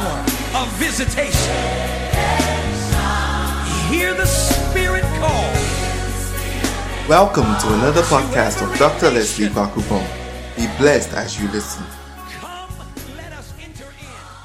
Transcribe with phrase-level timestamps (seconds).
[0.00, 0.18] hour
[0.62, 1.54] of visitation.
[3.90, 5.52] Hear the Spirit call.
[7.08, 9.10] Welcome to another podcast of Dr.
[9.10, 10.06] Leslie Bakupon.
[10.56, 11.84] Be blessed as you listen.
[12.40, 12.70] Come,
[13.16, 14.38] let us enter in.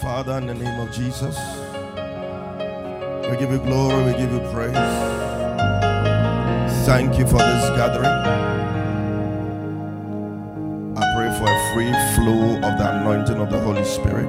[0.00, 1.36] Father, in the name of Jesus,
[3.30, 4.76] we give you glory, we give you praise.
[6.86, 8.49] Thank you for this gathering.
[11.72, 14.28] Free flow of the anointing of the Holy Spirit.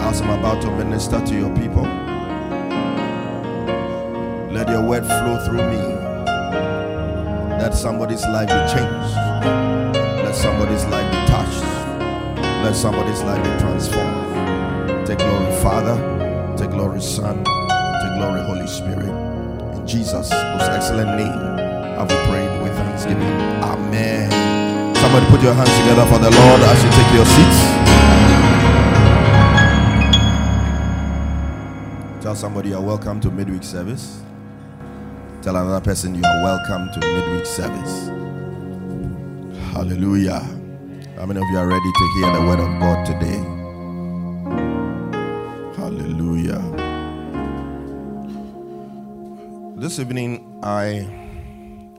[0.00, 1.82] As I'm about to minister to your people,
[4.52, 5.82] let your word flow through me.
[7.58, 9.16] Let somebody's life be changed.
[10.24, 11.62] Let somebody's life be touched.
[12.62, 15.06] Let somebody's life be transformed.
[15.06, 15.96] Take glory, Father.
[16.56, 17.38] Take glory, Son.
[17.38, 19.10] Take glory, Holy Spirit.
[19.76, 23.40] In Jesus' most excellent name, I we prayed with thanksgiving.
[23.62, 24.65] Amen.
[25.00, 27.60] Somebody put your hands together for the Lord as you take your seats.
[32.22, 34.22] Tell somebody you're welcome to midweek service.
[35.42, 38.08] Tell another person you are welcome to midweek service.
[39.72, 40.40] Hallelujah.
[41.16, 43.38] How many of you are ready to hear the word of God today?
[45.76, 46.62] Hallelujah.
[49.76, 51.25] This evening, I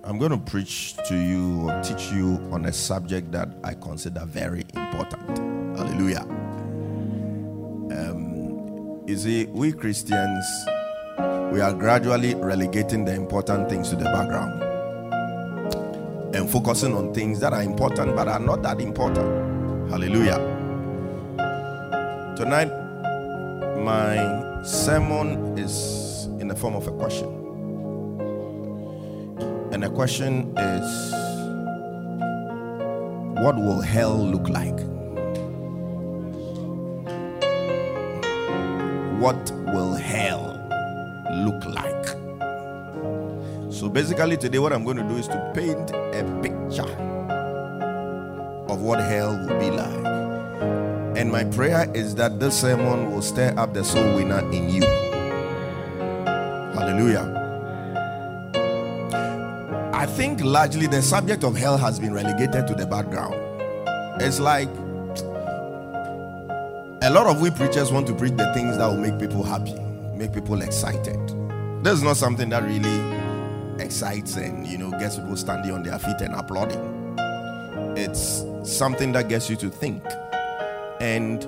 [0.08, 4.24] I'm going to preach to you or teach you on a subject that I consider
[4.24, 5.38] very important.
[5.78, 6.22] Hallelujah.
[7.92, 10.46] Um, you see, we Christians,
[11.52, 14.64] we are gradually relegating the important things to the background
[16.34, 19.92] and focusing on things that are important but are not that important.
[19.92, 20.38] Hallelujah.
[22.38, 22.72] Tonight,
[23.84, 27.37] my sermon is in the form of a question.
[29.78, 31.14] And the question is
[33.44, 34.80] What will hell look like?
[39.22, 40.58] What will hell
[41.46, 42.08] look like?
[43.72, 46.92] So basically, today, what I'm going to do is to paint a picture
[48.74, 50.06] of what hell will be like.
[51.16, 54.82] And my prayer is that this sermon will stir up the soul winner in you.
[56.74, 57.37] Hallelujah.
[60.16, 63.36] Think largely the subject of hell has been relegated to the background.
[64.22, 64.70] It's like
[67.04, 69.76] a lot of we preachers want to preach the things that will make people happy,
[70.16, 71.20] make people excited.
[71.84, 76.00] This is not something that really excites and you know gets people standing on their
[76.00, 77.16] feet and applauding.
[77.96, 80.04] It's something that gets you to think.
[81.00, 81.46] And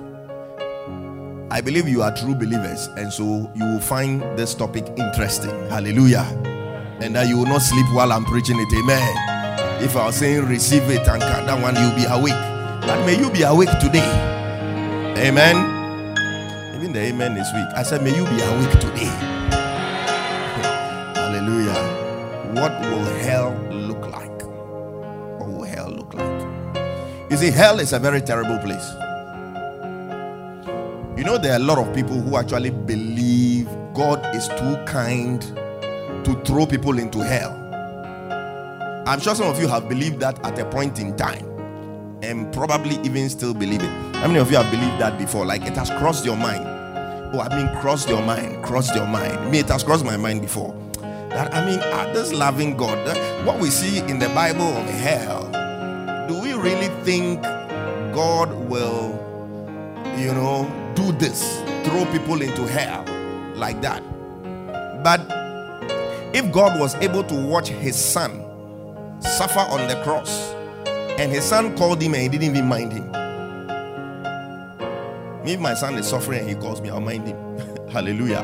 [1.52, 5.50] I believe you are true believers, and so you will find this topic interesting.
[5.68, 6.49] Hallelujah.
[7.02, 8.72] And that you will not sleep while I'm preaching it.
[8.74, 9.82] Amen.
[9.82, 12.34] If I was saying receive it and count that one, you'll be awake.
[12.82, 14.04] But may you be awake today.
[15.16, 15.56] Amen.
[16.76, 17.66] Even the amen is weak.
[17.74, 19.04] I said, may you be awake today.
[21.16, 22.00] Hallelujah.
[22.52, 24.42] What will hell look like?
[25.38, 27.30] What will hell look like?
[27.30, 28.90] You see, hell is a very terrible place.
[31.16, 35.42] You know, there are a lot of people who actually believe God is too kind
[36.24, 37.56] to throw people into hell.
[39.06, 41.46] I'm sure some of you have believed that at a point in time
[42.22, 43.90] and probably even still believe it.
[44.16, 45.46] How many of you have believed that before?
[45.46, 46.64] Like it has crossed your mind.
[47.32, 49.50] Oh, I mean, crossed your mind, crossed your mind.
[49.50, 50.74] Me, it has crossed my mind before.
[51.30, 51.78] That I mean,
[52.12, 53.44] this loving God, eh?
[53.44, 55.48] what we see in the Bible of hell,
[56.28, 57.42] do we really think
[58.12, 59.18] God will,
[60.18, 63.04] you know, do this, throw people into hell
[63.54, 64.02] like that?
[65.04, 65.39] But
[66.32, 68.46] if God was able to watch his son
[69.20, 70.54] suffer on the cross,
[71.18, 73.10] and his son called him and he didn't even mind him.
[75.44, 77.58] If my son is suffering and he calls me, I'll mind him.
[77.90, 78.42] Hallelujah.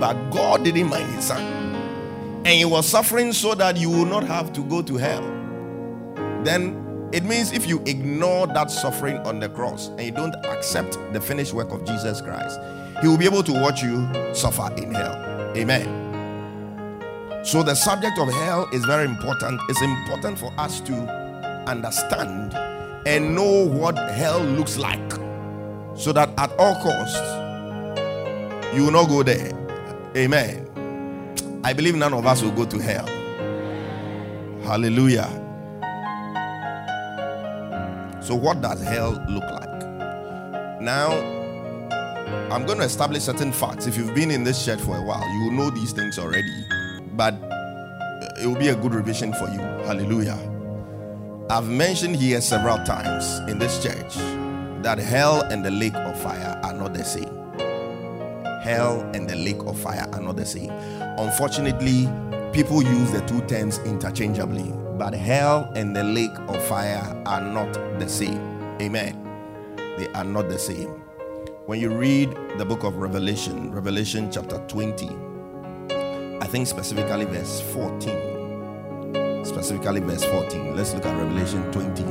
[0.00, 1.42] But God didn't mind his son.
[2.44, 5.22] And he was suffering so that you will not have to go to hell.
[6.42, 10.98] Then it means if you ignore that suffering on the cross and you don't accept
[11.12, 12.58] the finished work of Jesus Christ,
[13.02, 15.14] he will be able to watch you suffer in hell.
[15.56, 16.09] Amen.
[17.42, 19.60] So the subject of hell is very important.
[19.68, 20.94] It's important for us to
[21.66, 22.54] understand
[23.06, 25.12] and know what hell looks like
[25.96, 27.18] so that at all costs
[28.74, 29.52] you will not go there.
[30.16, 30.66] Amen.
[31.64, 33.06] I believe none of us will go to hell.
[34.62, 35.28] Hallelujah.
[38.22, 40.80] So, what does hell look like?
[40.80, 41.10] Now,
[42.50, 43.86] I'm going to establish certain facts.
[43.86, 46.64] If you've been in this church for a while, you will know these things already.
[47.16, 49.60] But uh, it will be a good revision for you.
[49.86, 50.38] Hallelujah.
[51.50, 54.14] I've mentioned here several times in this church
[54.82, 57.36] that hell and the lake of fire are not the same.
[58.62, 60.70] Hell and the lake of fire are not the same.
[61.18, 62.08] Unfortunately,
[62.52, 67.72] people use the two terms interchangeably, but hell and the lake of fire are not
[67.98, 68.40] the same.
[68.80, 69.16] Amen.
[69.98, 70.88] They are not the same.
[71.66, 75.08] When you read the book of Revelation, Revelation chapter 20,
[76.40, 79.44] I think specifically verse 14.
[79.44, 80.74] Specifically verse 14.
[80.74, 82.02] Let's look at Revelation 20.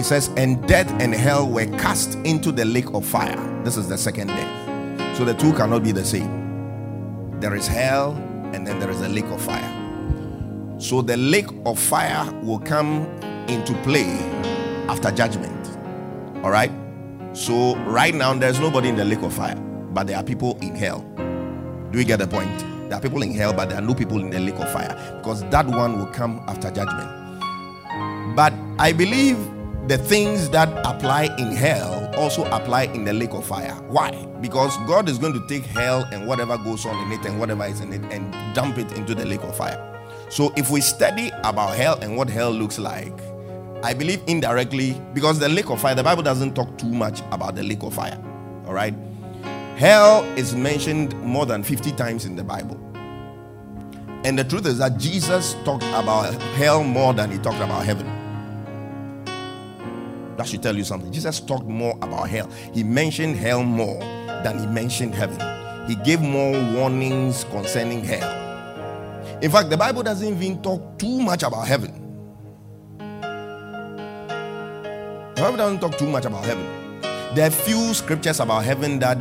[0.00, 3.36] It says, And death and hell were cast into the lake of fire.
[3.64, 5.16] This is the second death.
[5.18, 7.38] So the two cannot be the same.
[7.38, 8.12] There is hell,
[8.54, 10.78] and then there is a lake of fire.
[10.78, 13.04] So the lake of fire will come
[13.48, 14.18] into play
[14.88, 15.68] after judgment.
[16.42, 16.72] All right.
[17.34, 20.74] So right now there's nobody in the lake of fire, but there are people in
[20.74, 21.04] hell.
[21.92, 22.58] Do you get the point?
[22.88, 24.94] There are people in hell, but there are no people in the lake of fire
[25.18, 27.22] because that one will come after judgment.
[28.34, 29.36] But I believe
[29.88, 33.74] the things that apply in hell also apply in the lake of fire.
[33.88, 34.10] Why?
[34.40, 37.66] Because God is going to take hell and whatever goes on in it and whatever
[37.66, 39.78] is in it and dump it into the lake of fire.
[40.30, 43.12] So if we study about hell and what hell looks like,
[43.82, 47.54] I believe indirectly because the lake of fire, the Bible doesn't talk too much about
[47.54, 48.18] the lake of fire.
[48.66, 48.94] All right.
[49.82, 52.78] Hell is mentioned more than 50 times in the Bible.
[54.22, 58.06] And the truth is that Jesus talked about hell more than he talked about heaven.
[60.36, 61.10] That should tell you something.
[61.10, 62.48] Jesus talked more about hell.
[62.72, 63.98] He mentioned hell more
[64.44, 65.40] than he mentioned heaven.
[65.88, 68.30] He gave more warnings concerning hell.
[69.42, 71.90] In fact, the Bible doesn't even talk too much about heaven.
[75.34, 76.64] The Bible doesn't talk too much about heaven.
[77.34, 79.18] There are few scriptures about heaven that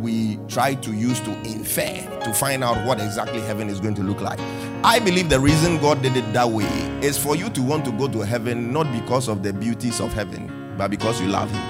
[0.00, 4.02] we try to use to infer to find out what exactly heaven is going to
[4.02, 4.38] look like.
[4.82, 6.64] I believe the reason God did it that way
[7.02, 10.12] is for you to want to go to heaven not because of the beauties of
[10.12, 11.62] heaven, but because you love Him.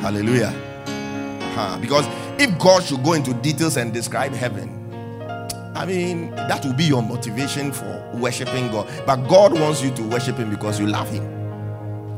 [0.00, 0.50] Hallelujah.
[1.54, 1.78] Huh.
[1.80, 2.06] Because
[2.40, 4.76] if God should go into details and describe heaven,
[5.74, 8.90] I mean, that will be your motivation for worshiping God.
[9.06, 11.22] But God wants you to worship Him because you love Him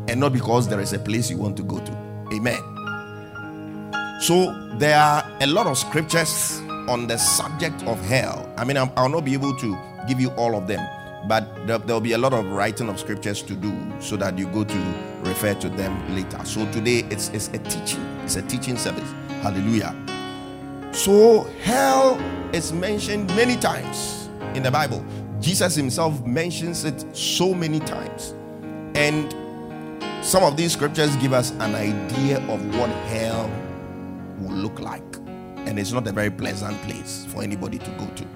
[0.09, 1.93] and not because there is a place you want to go to.
[2.33, 2.82] Amen.
[4.23, 8.49] So there are a lot of scriptures on the subject of hell.
[8.57, 9.77] I mean, I'll not be able to
[10.07, 10.79] give you all of them,
[11.27, 14.63] but there'll be a lot of writing of scriptures to do so that you go
[14.63, 16.39] to refer to them later.
[16.45, 19.11] So today it's, it's a teaching, it's a teaching service.
[19.43, 19.93] Hallelujah.
[20.93, 22.17] So hell
[22.53, 25.05] is mentioned many times in the Bible.
[25.41, 28.37] Jesus himself mentions it so many times.
[28.95, 29.35] And
[30.25, 33.51] some of these scriptures give us an idea of what hell
[34.43, 35.17] will look like.
[35.67, 38.27] And it's not a very pleasant place for anybody to go to.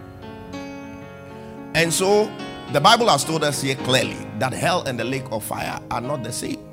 [1.75, 2.31] And so
[2.73, 6.01] the Bible has told us here clearly that hell and the lake of fire are
[6.01, 6.67] not the same.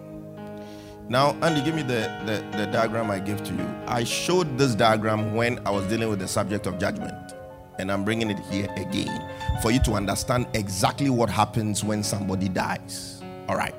[1.10, 3.76] Now, Andy, give me the, the, the, diagram I gave to you.
[3.88, 7.34] I showed this diagram when I was dealing with the subject of judgment.
[7.78, 9.30] And I'm bringing it here again
[9.62, 13.22] for you to understand exactly what happens when somebody dies.
[13.50, 13.76] All right.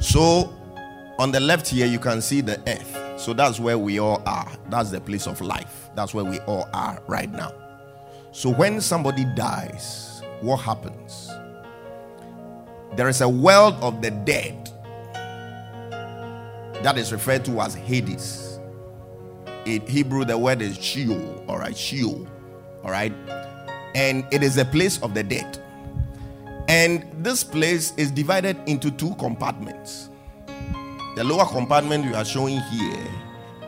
[0.00, 0.52] So,
[1.18, 3.03] on the left here, you can see the earth.
[3.16, 4.50] So that's where we all are.
[4.70, 5.90] That's the place of life.
[5.94, 7.52] That's where we all are right now.
[8.32, 11.30] So when somebody dies, what happens?
[12.96, 14.70] There is a world of the dead
[16.82, 18.58] that is referred to as Hades.
[19.64, 21.44] In Hebrew, the word is Sheol.
[21.48, 22.26] All right, Sheol.
[22.82, 23.12] All right.
[23.94, 25.58] And it is a place of the dead.
[26.68, 30.10] And this place is divided into two compartments.
[31.16, 33.06] The lower compartment we are showing here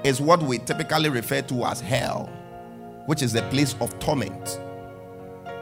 [0.03, 2.29] is what we typically refer to as hell,
[3.07, 4.61] which is a place of torment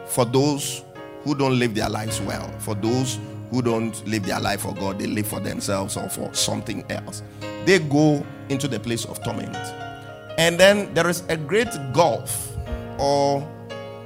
[0.07, 0.83] for those
[1.21, 3.19] who don't live their lives well, for those
[3.51, 7.21] who don't live their life for God, they live for themselves or for something else.
[7.65, 9.55] They go into the place of torment.
[10.37, 12.55] And then there is a great gulf
[12.97, 13.47] or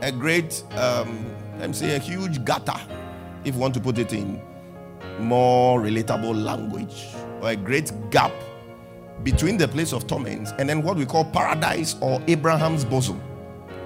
[0.01, 2.79] a great, um, let me say, a huge gutter,
[3.45, 4.41] if you want to put it in
[5.19, 7.07] more relatable language,
[7.41, 8.31] or a great gap
[9.23, 13.21] between the place of torment and then what we call paradise or Abraham's bosom.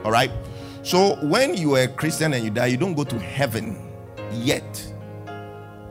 [0.03, 0.31] All right.
[0.83, 3.89] So when you are a Christian and you die, you don't go to heaven
[4.33, 4.93] yet.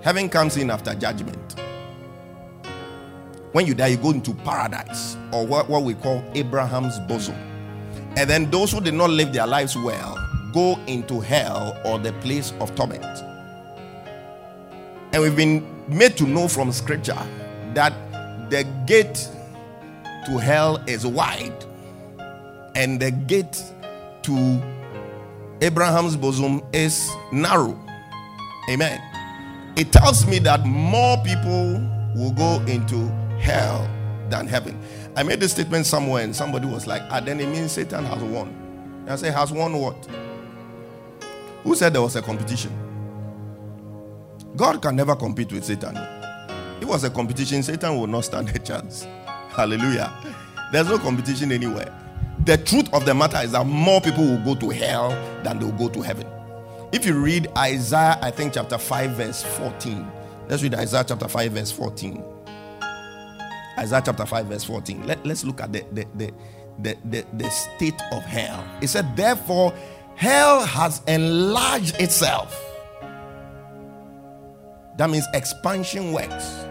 [0.02, 1.56] Heaven comes in after judgment.
[3.52, 7.36] When you die, you go into paradise or what, what we call Abraham's bosom.
[8.16, 10.18] And then those who did not live their lives well
[10.52, 13.04] go into hell or the place of torment.
[15.12, 17.18] And we've been made to know from scripture
[17.74, 17.92] that
[18.50, 19.28] the gate
[20.26, 21.64] to hell is wide
[22.74, 23.62] and the gate
[24.22, 24.62] to
[25.60, 27.78] Abraham's bosom is narrow.
[28.70, 29.00] Amen.
[29.76, 31.80] It tells me that more people
[32.14, 33.88] will go into hell
[34.28, 34.78] than heaven.
[35.16, 38.22] I made this statement somewhere and somebody was like, ah, then it means Satan has
[38.22, 38.48] won.
[39.02, 40.06] And I say, has won what?
[41.64, 42.72] Who said there was a competition?
[44.56, 45.96] God can never compete with Satan.
[46.82, 49.06] It was a competition, Satan will not stand a chance.
[49.50, 50.12] Hallelujah.
[50.72, 51.96] There's no competition anywhere.
[52.44, 55.10] The truth of the matter is that more people will go to hell
[55.44, 56.26] than they will go to heaven.
[56.90, 60.10] If you read Isaiah, I think chapter 5, verse 14.
[60.48, 62.24] Let's read Isaiah chapter 5, verse 14.
[63.78, 65.06] Isaiah chapter 5, verse 14.
[65.06, 66.32] Let, let's look at the, the, the,
[66.80, 68.66] the, the, the state of hell.
[68.80, 69.72] It said, Therefore,
[70.16, 72.60] hell has enlarged itself.
[74.98, 76.66] That means expansion works.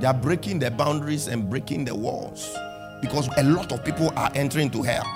[0.00, 2.56] They are breaking the boundaries and breaking the walls
[3.00, 5.06] because a lot of people are entering to hell.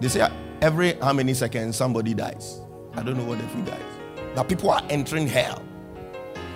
[0.00, 0.28] They say
[0.60, 2.60] every how many seconds somebody dies.
[2.94, 4.34] I don't know what the figure is.
[4.34, 5.62] That people are entering hell.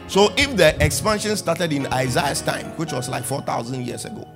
[0.07, 4.29] So if the expansion started in Isaiah's time, which was like 4,000 years ago,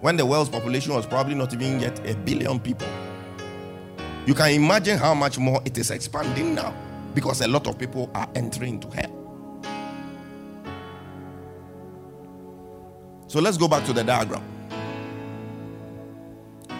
[0.00, 2.88] when the world's population was probably not even yet a billion people,
[4.26, 6.74] you can imagine how much more it is expanding now
[7.14, 9.25] because a lot of people are entering to hell.
[13.36, 14.42] So let's go back to the diagram.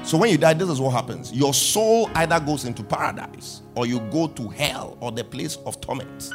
[0.02, 1.30] So when you die, this is what happens.
[1.30, 5.78] Your soul either goes into paradise or you go to hell or the place of
[5.82, 6.32] torment.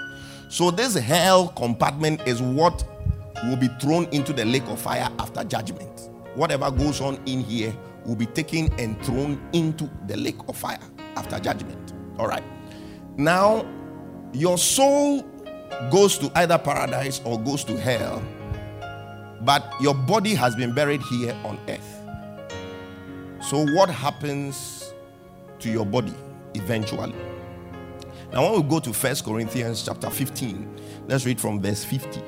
[0.48, 2.84] So this hell compartment is what
[3.46, 6.12] will be thrown into the lake of fire after judgment.
[6.36, 7.75] Whatever goes on in here
[8.06, 10.78] will be taken and thrown into the lake of fire
[11.16, 11.94] after judgment.
[12.20, 12.44] All right.
[13.18, 13.66] Now,
[14.34, 15.24] your soul
[15.90, 18.22] goes to either paradise or goes to hell
[19.43, 21.98] but your body has been buried here on earth.
[23.41, 24.93] So, what happens
[25.60, 26.13] to your body
[26.53, 27.15] eventually?
[28.31, 32.21] Now, when we go to First Corinthians chapter 15, let's read from verse 50.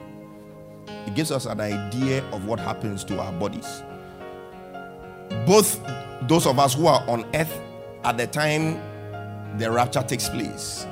[0.88, 3.84] It gives us an idea of what happens to our bodies.
[5.46, 5.79] Both
[6.24, 7.62] those of us who are on earth
[8.03, 8.82] at the time
[9.58, 10.88] the rapture takes place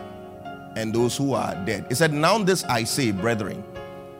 [0.75, 1.85] and those who are dead.
[1.89, 3.63] It said, Now this I say, brethren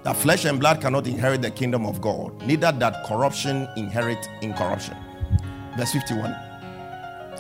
[0.03, 4.98] that flesh and blood cannot inherit the kingdom of God, neither that corruption inherit incorruption.
[5.77, 6.36] Verse 51.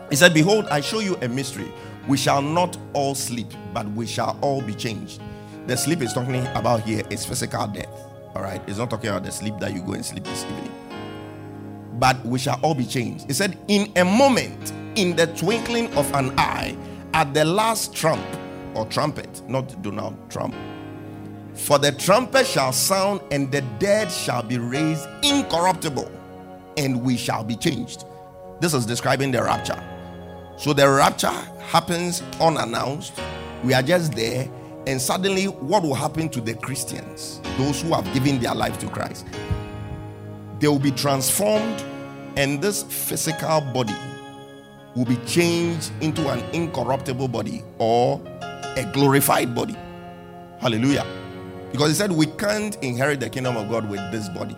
[0.09, 1.71] He said, Behold, I show you a mystery.
[2.07, 5.21] We shall not all sleep, but we shall all be changed.
[5.67, 7.89] The sleep is talking about here is physical death.
[8.35, 10.71] All right, it's not talking about the sleep that you go and sleep this evening.
[11.99, 13.27] But we shall all be changed.
[13.27, 16.75] He said, In a moment, in the twinkling of an eye,
[17.13, 18.25] at the last trump
[18.73, 20.55] or trumpet, not Donald Trump
[21.55, 26.11] for the trumpet shall sound, and the dead shall be raised incorruptible,
[26.77, 28.05] and we shall be changed.
[28.59, 29.81] This is describing the rapture.
[30.57, 31.27] So the rapture
[31.59, 33.13] happens unannounced.
[33.63, 34.49] We are just there,
[34.87, 38.87] and suddenly, what will happen to the Christians, those who have given their life to
[38.87, 39.25] Christ?
[40.59, 41.83] They will be transformed,
[42.37, 43.95] and this physical body
[44.95, 48.21] will be changed into an incorruptible body or
[48.77, 49.75] a glorified body.
[50.59, 51.05] Hallelujah.
[51.71, 54.55] Because he said we can't inherit the kingdom of God with this body.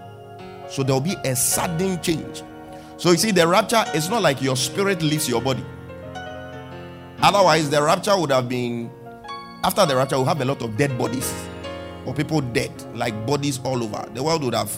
[0.70, 2.42] So there will be a sudden change.
[2.98, 5.66] So you see, the rapture is not like your spirit leaves your body.
[7.22, 8.90] Otherwise, the rapture would have been
[9.64, 11.34] after the rapture, we'll have a lot of dead bodies
[12.06, 14.06] or people dead, like bodies all over.
[14.14, 14.78] The world would have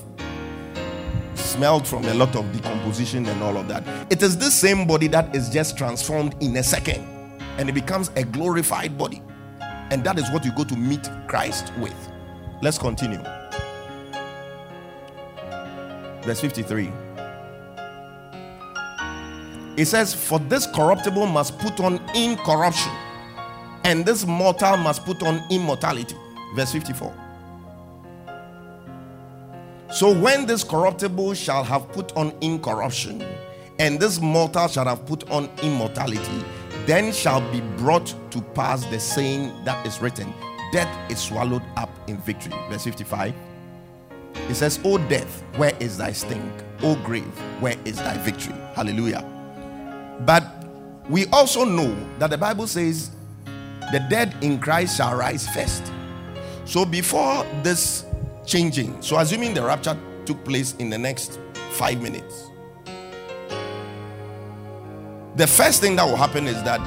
[1.33, 3.83] smelled from a lot of decomposition and all of that.
[4.11, 7.03] It is this same body that is just transformed in a second
[7.57, 9.23] and it becomes a glorified body.
[9.59, 11.95] And that is what you go to meet Christ with.
[12.61, 13.21] Let's continue.
[16.23, 16.91] Verse 53.
[19.77, 22.93] It says, For this corruptible must put on incorruption,
[23.83, 26.15] and this mortal must put on immortality.
[26.55, 27.13] Verse 54.
[29.91, 33.23] So when this corruptible shall have put on incorruption,
[33.77, 36.43] and this mortal shall have put on immortality,
[36.85, 40.33] then shall be brought to pass the saying that is written
[40.71, 42.53] death is swallowed up in victory.
[42.69, 43.33] Verse 55.
[44.49, 46.51] It says, O death, where is thy sting?
[46.83, 47.23] O grave,
[47.59, 48.55] where is thy victory?
[48.75, 49.23] Hallelujah.
[50.25, 50.43] But
[51.09, 53.11] we also know that the Bible says,
[53.91, 55.91] the dead in Christ shall rise first.
[56.65, 58.05] So before this
[58.45, 61.39] changing, so assuming the rapture took place in the next
[61.71, 62.49] five minutes,
[65.35, 66.79] the first thing that will happen is that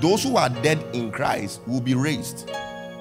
[0.00, 2.50] those who are dead in Christ will be raised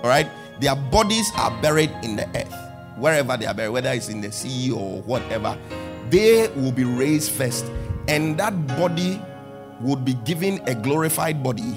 [0.03, 0.29] all right,
[0.59, 2.53] their bodies are buried in the earth,
[2.97, 5.57] wherever they are buried, whether it's in the sea or whatever.
[6.09, 7.65] They will be raised first,
[8.07, 9.21] and that body
[9.79, 11.73] would be given a glorified body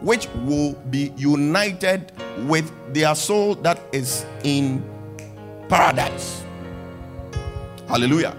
[0.00, 2.12] which will be united
[2.46, 4.84] with their soul that is in
[5.68, 6.44] paradise.
[7.88, 8.36] Hallelujah.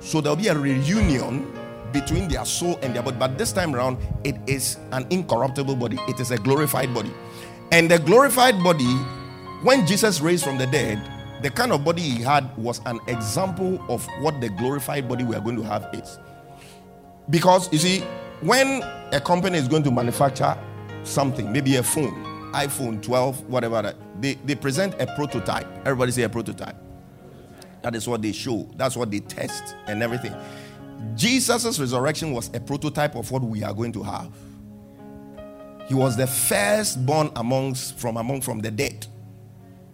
[0.00, 1.52] So there'll be a reunion
[1.92, 3.16] between their soul and their body.
[3.18, 7.12] But this time around, it is an incorruptible body, it is a glorified body.
[7.72, 8.94] And the glorified body,
[9.62, 11.02] when Jesus raised from the dead,
[11.42, 15.34] the kind of body he had was an example of what the glorified body we
[15.34, 16.18] are going to have is.
[17.28, 18.00] Because you see,
[18.40, 18.82] when
[19.12, 20.56] a company is going to manufacture
[21.02, 22.12] something, maybe a phone,
[22.52, 25.66] iPhone 12, whatever, that, they, they present a prototype.
[25.80, 26.76] Everybody say a prototype.
[27.82, 30.34] That is what they show, that's what they test and everything.
[31.14, 34.32] Jesus' resurrection was a prototype of what we are going to have.
[35.86, 39.06] He was the firstborn amongst from among from the dead.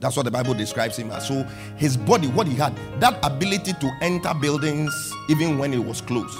[0.00, 1.28] That's what the Bible describes him as.
[1.28, 1.46] So
[1.76, 4.92] his body, what he had, that ability to enter buildings
[5.28, 6.38] even when it was closed.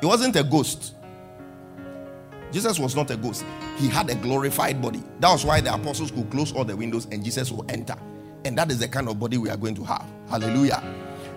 [0.00, 0.94] It wasn't a ghost.
[2.52, 3.44] Jesus was not a ghost.
[3.78, 5.02] He had a glorified body.
[5.20, 7.96] That was why the apostles could close all the windows and Jesus will enter.
[8.44, 10.04] And that is the kind of body we are going to have.
[10.28, 10.82] Hallelujah.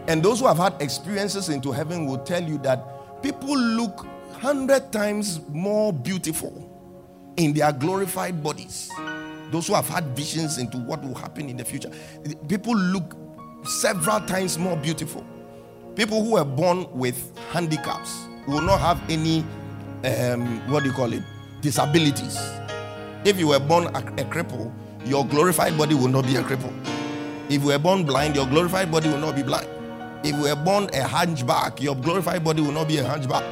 [0.07, 4.91] And those who have had experiences into heaven will tell you that people look hundred
[4.91, 6.64] times more beautiful
[7.37, 8.91] in their glorified bodies.
[9.51, 11.91] Those who have had visions into what will happen in the future,
[12.47, 13.15] people look
[13.63, 15.25] several times more beautiful.
[15.95, 19.45] People who are born with handicaps will not have any,
[20.03, 21.23] um, what do you call it,
[21.61, 22.37] disabilities.
[23.23, 24.71] If you were born a, a cripple,
[25.05, 26.73] your glorified body will not be a cripple.
[27.49, 29.67] If you were born blind, your glorified body will not be blind.
[30.23, 33.43] If you were born a hunchback, your glorified body will not be a hunchback.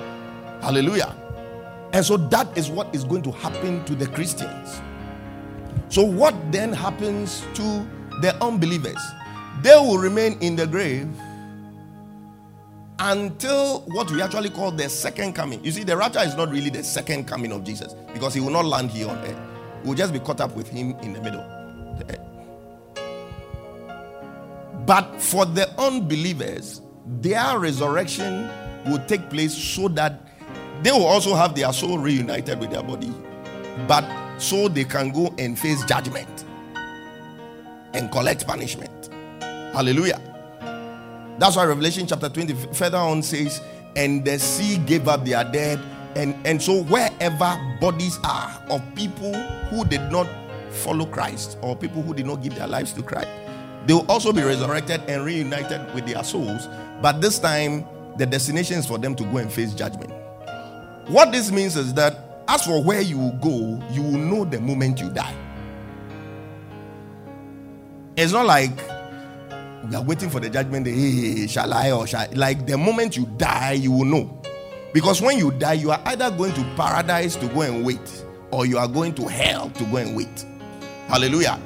[0.61, 1.15] Hallelujah.
[1.93, 4.81] And so that is what is going to happen to the Christians.
[5.89, 7.87] So, what then happens to
[8.21, 8.97] the unbelievers?
[9.61, 11.07] They will remain in the grave
[12.97, 15.63] until what we actually call the second coming.
[15.63, 18.49] You see, the rapture is not really the second coming of Jesus because he will
[18.49, 19.39] not land here on earth,
[19.83, 21.45] we will just be caught up with him in the middle.
[24.85, 28.49] But for the unbelievers, their resurrection
[28.85, 30.27] will take place so that
[30.81, 33.13] they will also have their soul reunited with their body,
[33.87, 34.05] but
[34.37, 36.45] so they can go and face judgment
[37.93, 39.09] and collect punishment.
[39.73, 40.19] Hallelujah.
[41.39, 43.61] That's why Revelation chapter 20 further on says,
[43.95, 45.79] And the sea gave up their dead.
[46.15, 49.33] And, and so, wherever bodies are of people
[49.69, 50.27] who did not
[50.69, 53.29] follow Christ or people who did not give their lives to Christ,
[53.87, 56.67] they will also be resurrected and reunited with their souls.
[57.01, 57.85] But this time,
[58.17, 60.13] the destination is for them to go and face judgment.
[61.07, 64.59] What this means is that as for where you will go, you will know the
[64.59, 65.35] moment you die.
[68.15, 68.71] It's not like
[69.89, 70.91] we are waiting for the judgment day.
[70.91, 72.27] Hey, shall I or shall I?
[72.33, 74.41] like the moment you die, you will know.
[74.93, 78.65] Because when you die, you are either going to paradise to go and wait, or
[78.65, 80.45] you are going to hell to go and wait.
[81.07, 81.59] Hallelujah.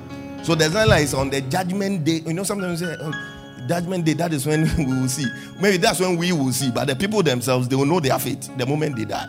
[0.43, 2.21] So there's not like on the judgment day.
[2.25, 3.36] You know, sometimes you say, oh,
[3.67, 5.25] judgment day, that is when we will see.
[5.59, 6.71] Maybe that's when we will see.
[6.71, 9.27] But the people themselves, they will know their fate the moment they die.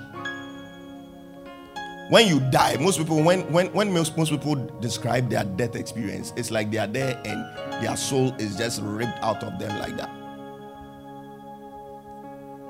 [2.11, 6.33] When you die, most people, when when when most, most people describe their death experience,
[6.37, 9.96] it's like they are there and their soul is just ripped out of them like
[9.98, 10.09] that.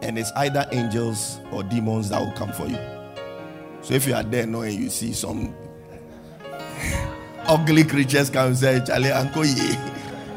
[0.02, 2.78] And it's either angels or demons that will come for you.
[3.83, 5.54] So if you are there knowing you see some
[7.46, 9.44] ugly creatures come and say, Charlie, Uncle,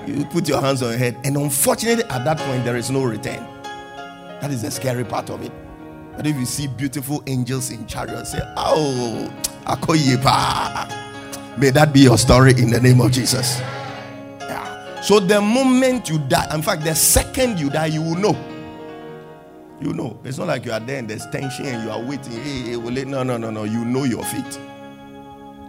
[0.07, 1.17] you put your hands on your head.
[1.23, 3.45] And unfortunately, at that point, there is no return.
[4.41, 5.51] That is the scary part of it.
[6.15, 9.31] But if you see beautiful angels in chariots, say, Oh,
[9.65, 10.97] Akoyepa.
[11.57, 13.59] May that be your story in the name of Jesus.
[14.39, 15.01] Yeah.
[15.01, 18.45] So the moment you die, in fact, the second you die, you will know.
[19.79, 20.19] You know.
[20.23, 22.33] It's not like you are there and there's tension and you are waiting.
[22.33, 23.05] Hey, hey?
[23.05, 23.63] No, no, no, no.
[23.63, 24.59] You know your fate.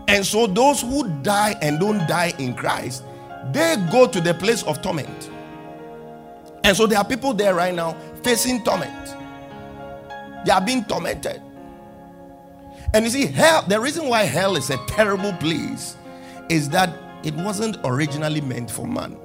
[0.08, 3.04] And so those who die and don't die in Christ,
[3.50, 5.30] they go to the place of torment.
[6.64, 9.16] And so there are people there right now facing torment.
[10.44, 11.42] They are being tormented.
[12.94, 15.96] And you see, hell, the reason why hell is a terrible place
[16.48, 19.16] is that it wasn't originally meant for man.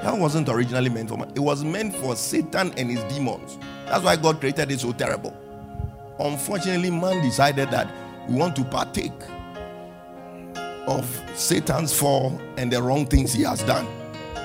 [0.00, 3.58] Hell wasn't originally meant for man, it was meant for Satan and his demons.
[3.86, 5.36] That's why God created it so terrible.
[6.20, 7.90] Unfortunately, man decided that
[8.28, 9.12] we want to partake
[10.88, 13.86] of Satan's fall and the wrong things he has done.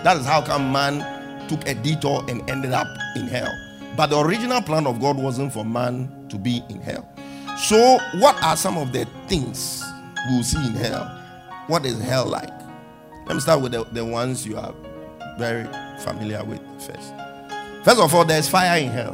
[0.04, 3.52] That is how come man took a detour and ended up in hell.
[3.96, 7.10] But the original plan of God wasn't for man to be in hell.
[7.58, 9.84] So, what are some of the things
[10.30, 11.06] we will see in hell?
[11.68, 12.50] What is hell like?
[13.26, 14.74] Let me start with the, the ones you are
[15.38, 15.66] very
[16.00, 17.14] familiar with first.
[17.84, 19.14] First of all, there's fire in hell.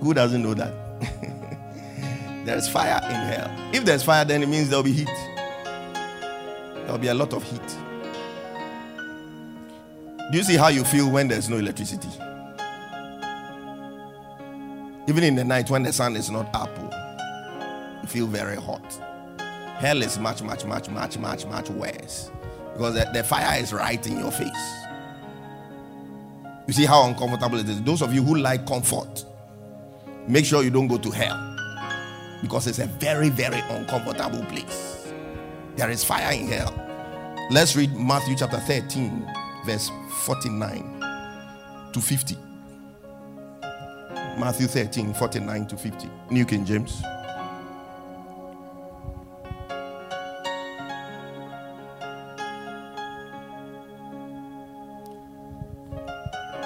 [0.00, 0.72] Who doesn't know that?
[2.44, 3.50] There's fire in hell.
[3.72, 5.08] If there's fire, then it means there'll be heat.
[6.84, 7.76] There'll be a lot of heat.
[10.30, 12.08] Do you see how you feel when there's no electricity?
[15.06, 18.82] Even in the night when the sun is not up, oh, you feel very hot.
[19.78, 22.30] Hell is much, much, much, much, much, much worse
[22.72, 24.50] because the, the fire is right in your face.
[26.66, 27.82] You see how uncomfortable it is.
[27.82, 29.24] Those of you who like comfort,
[30.26, 31.54] make sure you don't go to hell
[32.40, 35.03] because it's a very, very uncomfortable place.
[35.76, 36.72] There is fire in hell.
[37.50, 39.28] Let's read Matthew chapter 13,
[39.66, 39.90] verse
[40.24, 41.00] 49
[41.92, 42.38] to 50.
[44.38, 46.08] Matthew 13, 49 to 50.
[46.30, 47.02] New King James.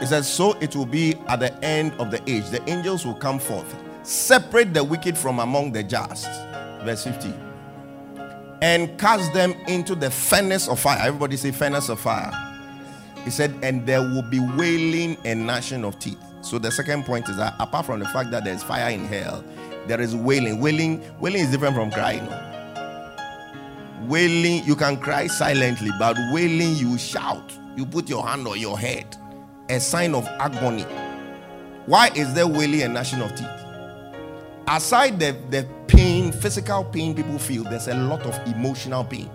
[0.01, 2.51] It says, So it will be at the end of the age.
[2.51, 6.29] The angels will come forth, separate the wicked from among the just.
[6.85, 7.48] Verse 50.
[8.61, 10.99] And cast them into the furnace of fire.
[11.01, 12.33] Everybody say, furnace of fire.
[13.25, 16.19] He said, and there will be wailing and gnashing of teeth.
[16.41, 19.45] So the second point is that apart from the fact that there's fire in hell,
[19.87, 20.61] there is wailing.
[20.61, 22.27] Wailing, wailing is different from crying.
[24.09, 27.53] Wailing, you can cry silently, but wailing, you shout.
[27.77, 29.17] You put your hand on your head,
[29.69, 30.85] a sign of agony.
[31.87, 33.47] Why is there wailing and gnashing of teeth?
[34.67, 39.31] Aside the, the pain, physical pain people feel, there's a lot of emotional pain.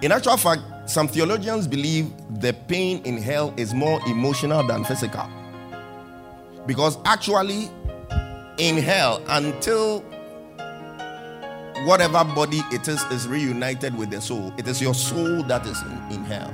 [0.00, 5.28] In actual fact, some theologians believe the pain in hell is more emotional than physical.
[6.66, 7.68] Because actually,
[8.58, 10.00] in hell, until
[11.84, 15.80] whatever body it is is reunited with the soul, it is your soul that is
[15.82, 16.52] in, in hell.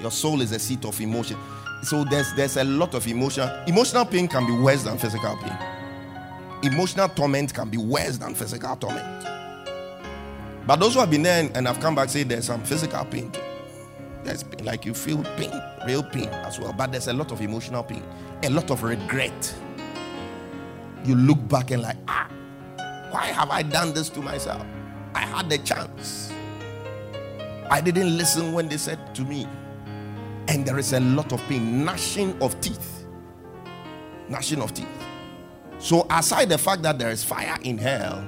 [0.00, 1.36] Your soul is a seat of emotion.
[1.82, 3.48] So there's there's a lot of emotion.
[3.66, 5.75] Emotional pain can be worse than physical pain.
[6.62, 9.26] Emotional torment can be worse than physical torment.
[10.66, 13.30] But those who have been there and have come back say there's some physical pain
[13.30, 13.40] too.
[14.24, 15.52] There's pain, like you feel pain,
[15.86, 16.72] real pain as well.
[16.72, 18.02] But there's a lot of emotional pain,
[18.42, 19.54] a lot of regret.
[21.04, 22.28] You look back and like, ah,
[23.10, 24.66] why have I done this to myself?
[25.14, 26.32] I had the chance.
[27.70, 29.46] I didn't listen when they said to me.
[30.48, 33.06] And there is a lot of pain, gnashing of teeth.
[34.28, 34.88] Gnashing of teeth.
[35.78, 38.24] So, aside the fact that there is fire in hell,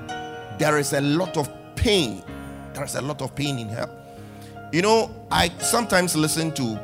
[0.59, 2.23] there is a lot of pain.
[2.75, 3.91] There's a lot of pain in hell.
[4.73, 6.79] You know, I sometimes listen to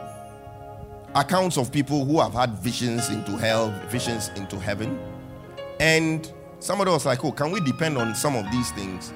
[1.15, 4.99] accounts of people who have had visions into hell, visions into heaven.
[5.81, 9.13] And somebody was like, Oh, can we depend on some of these things?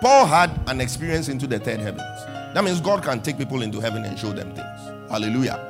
[0.00, 2.24] Paul had an experience into the third heavens.
[2.54, 5.10] That means God can take people into heaven and show them things.
[5.10, 5.67] Hallelujah.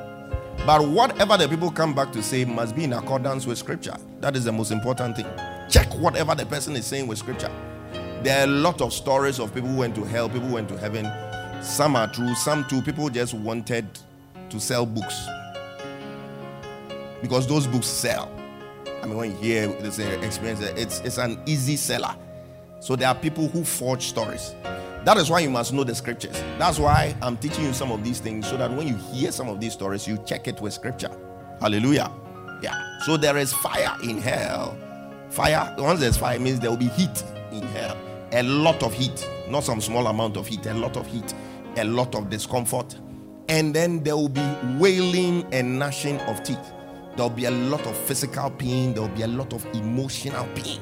[0.69, 3.95] But whatever the people come back to say must be in accordance with scripture.
[4.19, 5.25] That is the most important thing.
[5.67, 7.49] Check whatever the person is saying with scripture.
[8.21, 10.69] There are a lot of stories of people who went to hell, people who went
[10.69, 11.09] to heaven.
[11.63, 12.83] Some are true, some too.
[12.83, 13.87] People just wanted
[14.51, 15.27] to sell books
[17.23, 18.31] because those books sell.
[19.01, 22.15] I mean, when you hear this experience, it's, it's an easy seller.
[22.79, 24.53] So there are people who forge stories.
[25.05, 26.41] That is why you must know the scriptures.
[26.57, 29.49] That's why I'm teaching you some of these things so that when you hear some
[29.49, 31.11] of these stories, you check it with scripture.
[31.61, 32.11] Hallelujah.
[32.61, 32.99] Yeah.
[33.05, 34.77] So there is fire in hell.
[35.29, 37.97] Fire, once there's fire, means there will be heat in hell
[38.31, 41.33] a lot of heat, not some small amount of heat, a lot of heat,
[41.77, 42.95] a lot of discomfort.
[43.47, 46.73] And then there will be wailing and gnashing of teeth.
[47.15, 50.79] There'll be a lot of physical pain, there'll be a lot of emotional pain.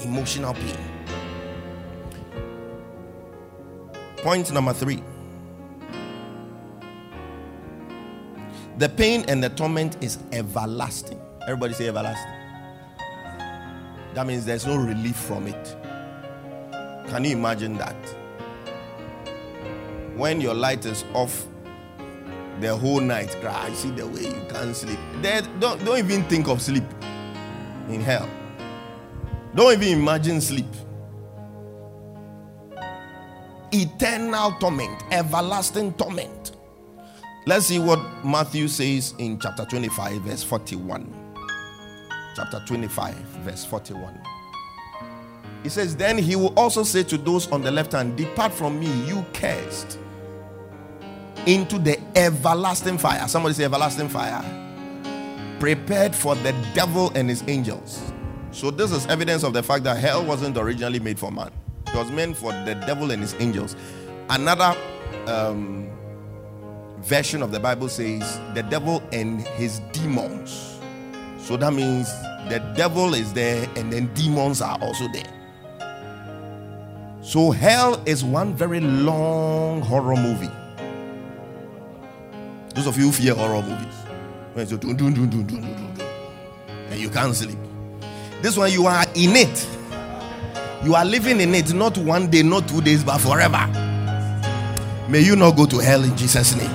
[0.00, 0.91] Emotional pain.
[4.22, 5.02] Point number three
[8.78, 11.20] the pain and the torment is everlasting.
[11.42, 12.32] Everybody say everlasting.
[14.14, 15.76] That means there's no relief from it.
[17.08, 17.94] Can you imagine that?
[20.16, 21.46] When your light is off
[22.60, 24.98] the whole night, cry, I see the way you can't sleep.
[25.22, 26.84] Don't, don't even think of sleep
[27.88, 28.28] in hell.
[29.54, 30.66] Don't even imagine sleep.
[33.72, 36.52] Eternal torment, everlasting torment.
[37.46, 41.12] Let's see what Matthew says in chapter 25, verse 41.
[42.36, 44.20] Chapter 25, verse 41.
[45.62, 48.78] He says, Then he will also say to those on the left hand, Depart from
[48.78, 49.98] me, you cursed,
[51.46, 53.26] into the everlasting fire.
[53.28, 54.44] Somebody say, Everlasting fire.
[55.58, 58.12] Prepared for the devil and his angels.
[58.50, 61.50] So, this is evidence of the fact that hell wasn't originally made for man,
[61.92, 63.76] it was meant for the devil and his angels.
[64.30, 64.74] Another
[65.26, 65.90] um,
[67.00, 70.78] version of the Bible says, The devil and his demons.
[71.38, 72.08] So, that means
[72.48, 75.30] the devil is there, and then demons are also there.
[77.20, 80.50] So, hell is one very long horror movie.
[82.74, 83.94] Those of you who fear horror movies,
[84.54, 85.96] when dun,
[86.90, 87.58] and you can't sleep.
[88.40, 89.68] This one, you are in it.
[90.84, 93.68] You are living in it, not one day, not two days, but forever.
[95.08, 96.74] May you not go to hell in Jesus' name.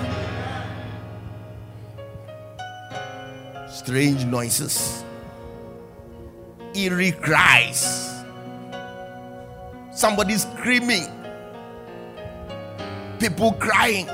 [3.70, 5.04] Strange noises,
[6.74, 8.24] eerie cries,
[9.92, 11.08] somebody screaming,
[13.20, 14.08] people crying.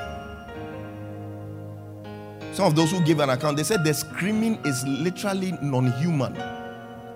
[2.53, 6.35] Some of those who give an account, they said the screaming is literally non-human.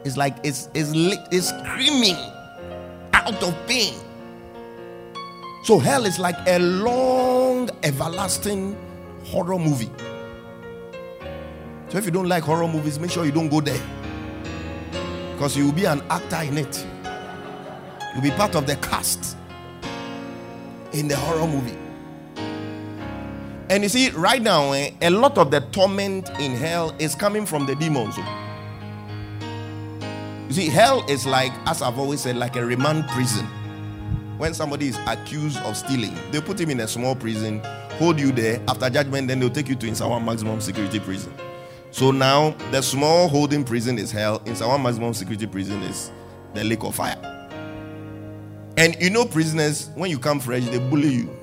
[0.05, 0.91] It's like it's it's,
[1.31, 2.17] it's screaming
[3.27, 3.93] out of pain.
[5.63, 8.77] So hell is like a long, everlasting
[9.25, 9.91] horror movie.
[11.89, 13.81] So if you don't like horror movies, make sure you don't go there.
[15.33, 16.85] Because you will be an actor in it.
[18.13, 19.35] You'll be part of the cast
[20.93, 21.77] in the horror movie.
[23.69, 27.45] And you see, right now, eh, a lot of the torment in hell is coming
[27.45, 28.15] from the demons.
[30.47, 33.45] You see, hell is like, as I've always said, like a remand prison.
[34.37, 37.59] When somebody is accused of stealing, they put him in a small prison,
[37.97, 38.61] hold you there.
[38.67, 41.33] After judgment, then they'll take you to Nsawam maximum security prison.
[41.91, 44.39] So now the small holding prison is hell.
[44.41, 46.11] Nsawam maximum security prison is
[46.53, 47.17] the lake of fire.
[48.77, 51.37] And you know, prisoners, when you come fresh, they bully you.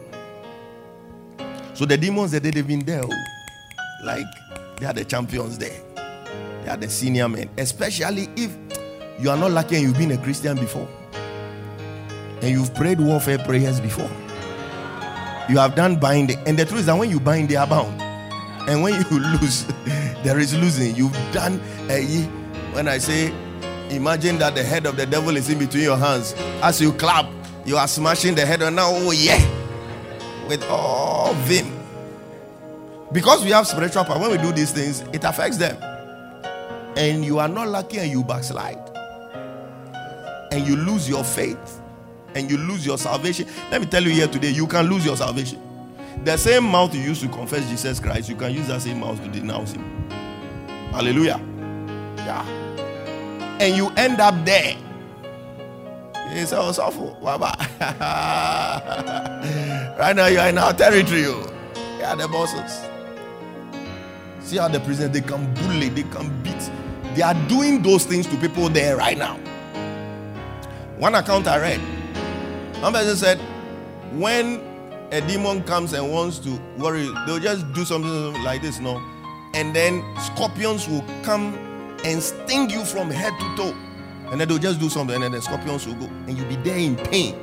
[1.75, 4.27] So the demons that they've been there, oh, like
[4.79, 5.79] they are the champions there.
[6.63, 7.51] They are the senior men.
[7.59, 8.57] Especially if
[9.19, 10.89] you are not lucky and you've been a Christian before.
[12.43, 14.11] And you've prayed warfare prayers before.
[15.49, 16.39] You have done binding.
[16.47, 18.01] And the truth is that when you bind, they are bound.
[18.69, 19.67] And when you lose,
[20.23, 20.95] there is losing.
[20.97, 22.23] You've done eh, a
[22.75, 23.33] when I say
[23.91, 26.35] imagine that the head of the devil is in between your hands.
[26.63, 27.27] As you clap,
[27.65, 29.55] you are smashing the head and now, oh yeah
[30.49, 31.73] with all vim.
[33.13, 35.77] Because we have spiritual power, when we do these things, it affects them.
[36.97, 38.84] And you are not lucky and you backslide.
[40.55, 41.81] And you lose your faith.
[42.35, 43.47] And you lose your salvation.
[43.71, 45.61] Let me tell you here today, you can lose your salvation.
[46.25, 49.23] The same mouth you use to confess Jesus Christ, you can use that same mouth
[49.23, 50.09] to denounce him.
[50.91, 51.41] Hallelujah.
[52.17, 52.47] Yeah.
[53.61, 54.77] And you end up there
[56.37, 57.17] it's so awful.
[57.21, 57.37] right
[60.17, 61.27] now you are in our territory.
[61.27, 61.49] Oh.
[61.99, 62.81] You are the bosses.
[64.41, 66.71] See how the prisoners they can bully, they can beat.
[67.15, 69.39] They are doing those things to people there right now.
[70.99, 71.81] One account I read,
[72.81, 73.39] one person said,
[74.13, 74.61] when
[75.11, 79.03] a demon comes and wants to worry, they'll just do something like this, no?
[79.55, 81.55] And then scorpions will come
[82.05, 83.77] and sting you from head to toe.
[84.31, 86.57] And then they'll just do something, and then the scorpions will go, and you'll be
[86.57, 87.37] there in pain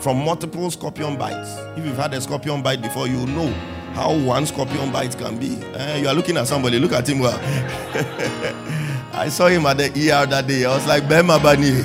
[0.00, 1.56] from multiple scorpion bites.
[1.76, 3.48] If you've had a scorpion bite before, you'll know
[3.94, 5.62] how one scorpion bite can be.
[5.74, 7.38] Uh, you are looking at somebody, look at him well.
[9.14, 10.64] I saw him at the ER that day.
[10.64, 11.82] I was like, Bema Bani,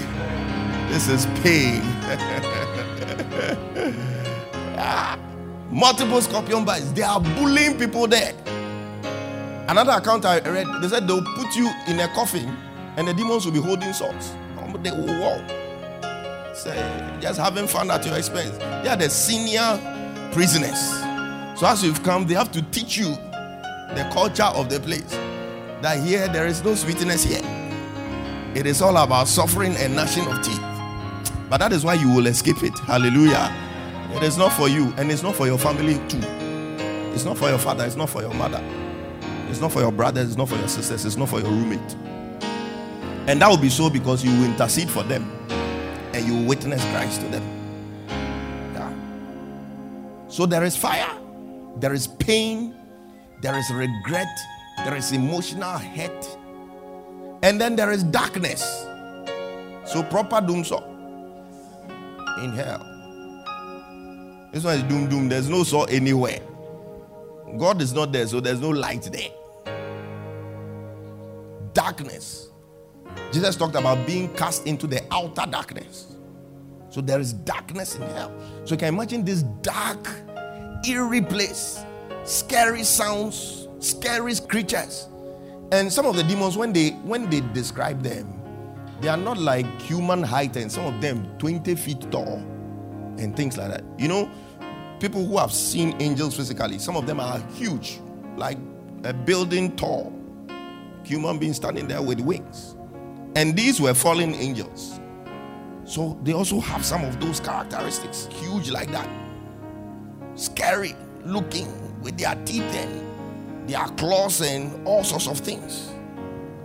[0.87, 1.81] this is pain.
[4.77, 5.17] ah,
[5.71, 6.91] multiple scorpion bites.
[6.91, 8.33] They are bullying people there.
[9.69, 12.55] Another account I read, they said they'll put you in a coffin
[12.95, 14.33] and the demons will be holding swords.
[14.81, 15.49] They will walk.
[16.55, 18.57] Say, just having fun at your expense.
[18.57, 19.79] They are the senior
[20.31, 20.79] prisoners.
[21.59, 23.09] So as you've come, they have to teach you
[23.95, 25.11] the culture of the place.
[25.81, 27.41] That here there is no sweetness here.
[28.55, 30.76] It is all about suffering and gnashing of teeth.
[31.49, 32.77] But that is why you will escape it.
[32.79, 33.53] Hallelujah.
[34.11, 36.19] It is not for you, and it's not for your family too.
[37.13, 38.61] It's not for your father, it's not for your mother.
[39.49, 41.95] It's not for your brothers, it's not for your sisters, it's not for your roommate.
[43.27, 45.29] And that will be so because you will intercede for them
[46.13, 47.43] and you will witness Christ to them.
[48.73, 48.91] Yeah.
[50.27, 51.17] So there is fire,
[51.77, 52.75] there is pain,
[53.41, 54.27] there is regret,
[54.79, 56.37] there is emotional hurt,
[57.43, 58.61] and then there is darkness.
[59.85, 60.96] So proper doom so
[62.39, 62.93] in hell.
[64.51, 65.29] This one is doom doom.
[65.29, 66.39] There's no saw anywhere.
[67.57, 69.29] God is not there, so there's no light there.
[71.73, 72.49] Darkness.
[73.31, 76.15] Jesus talked about being cast into the outer darkness.
[76.89, 78.31] So there is darkness in hell.
[78.65, 80.09] So you can imagine this dark,
[80.87, 81.83] eerie place,
[82.23, 85.07] scary sounds, scary creatures.
[85.71, 88.36] And some of the demons, when they when they describe them,
[89.01, 92.37] they are not like human height, and some of them 20 feet tall
[93.17, 93.83] and things like that.
[93.97, 94.29] You know,
[94.99, 97.99] people who have seen angels physically, some of them are huge,
[98.35, 98.57] like
[99.03, 100.13] a building tall
[101.03, 102.75] human beings standing there with wings.
[103.35, 104.99] And these were fallen angels.
[105.85, 109.07] So they also have some of those characteristics, huge like that,
[110.35, 111.67] scary looking
[112.01, 115.91] with their teeth and their claws and all sorts of things.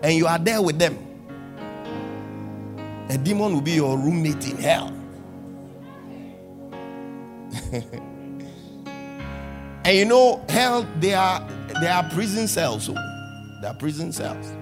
[0.03, 1.12] And you are there with them.
[3.13, 4.89] A demon will be your roommate in hell.
[9.85, 11.47] and you know, hell, they are
[11.79, 12.85] they are prison cells.
[12.85, 12.95] So
[13.61, 14.55] they are prison cells.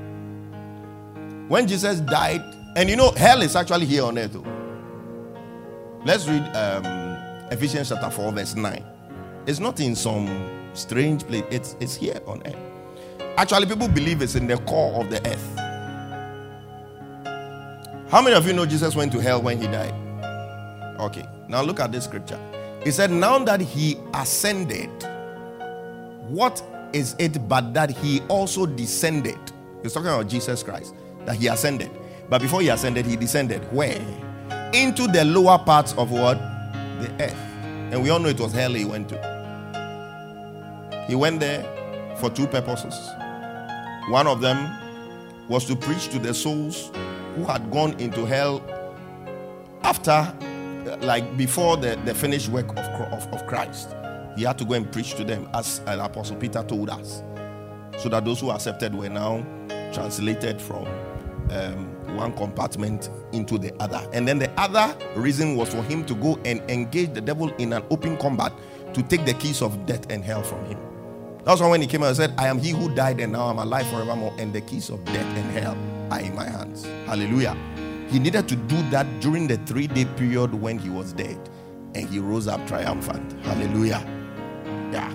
[1.48, 2.42] When Jesus died,
[2.74, 4.32] and you know, hell is actually here on earth.
[4.32, 4.44] Though.
[6.04, 6.84] Let's read um,
[7.52, 8.84] Ephesians chapter 4, verse 9.
[9.46, 10.26] It's not in some
[10.74, 12.56] strange place, it's, it's here on earth.
[13.36, 15.59] Actually, people believe it's in the core of the earth.
[18.10, 19.94] How many of you know Jesus went to hell when he died?
[20.98, 22.40] Okay, now look at this scripture.
[22.82, 24.90] He said, Now that he ascended,
[26.26, 26.60] what
[26.92, 29.38] is it but that he also descended?
[29.84, 30.92] He's talking about Jesus Christ,
[31.24, 31.88] that he ascended.
[32.28, 33.62] But before he ascended, he descended.
[33.72, 34.00] Where?
[34.74, 36.36] Into the lower parts of what?
[37.00, 37.38] The earth.
[37.92, 39.20] And we all know it was hell he went to.
[41.06, 41.62] He went there
[42.16, 43.08] for two purposes.
[44.08, 44.68] One of them
[45.48, 46.90] was to preach to the souls
[47.36, 48.62] who had gone into hell
[49.82, 50.32] after,
[51.00, 53.94] like before the, the finished work of, of, of Christ.
[54.36, 57.22] He had to go and preach to them, as Apostle Peter told us,
[57.98, 59.44] so that those who accepted were now
[59.92, 60.86] translated from
[61.50, 64.08] um, one compartment into the other.
[64.12, 67.72] And then the other reason was for him to go and engage the devil in
[67.72, 68.52] an open combat
[68.94, 70.78] to take the keys of death and hell from him.
[71.44, 73.46] That's why when he came out and said, I am he who died and now
[73.48, 75.76] I'm alive forevermore, and the keys of death and hell
[76.10, 76.84] are in my hands.
[77.06, 77.56] Hallelujah.
[78.08, 81.38] He needed to do that during the three day period when he was dead,
[81.94, 83.32] and he rose up triumphant.
[83.44, 84.04] Hallelujah.
[84.92, 85.14] Yeah.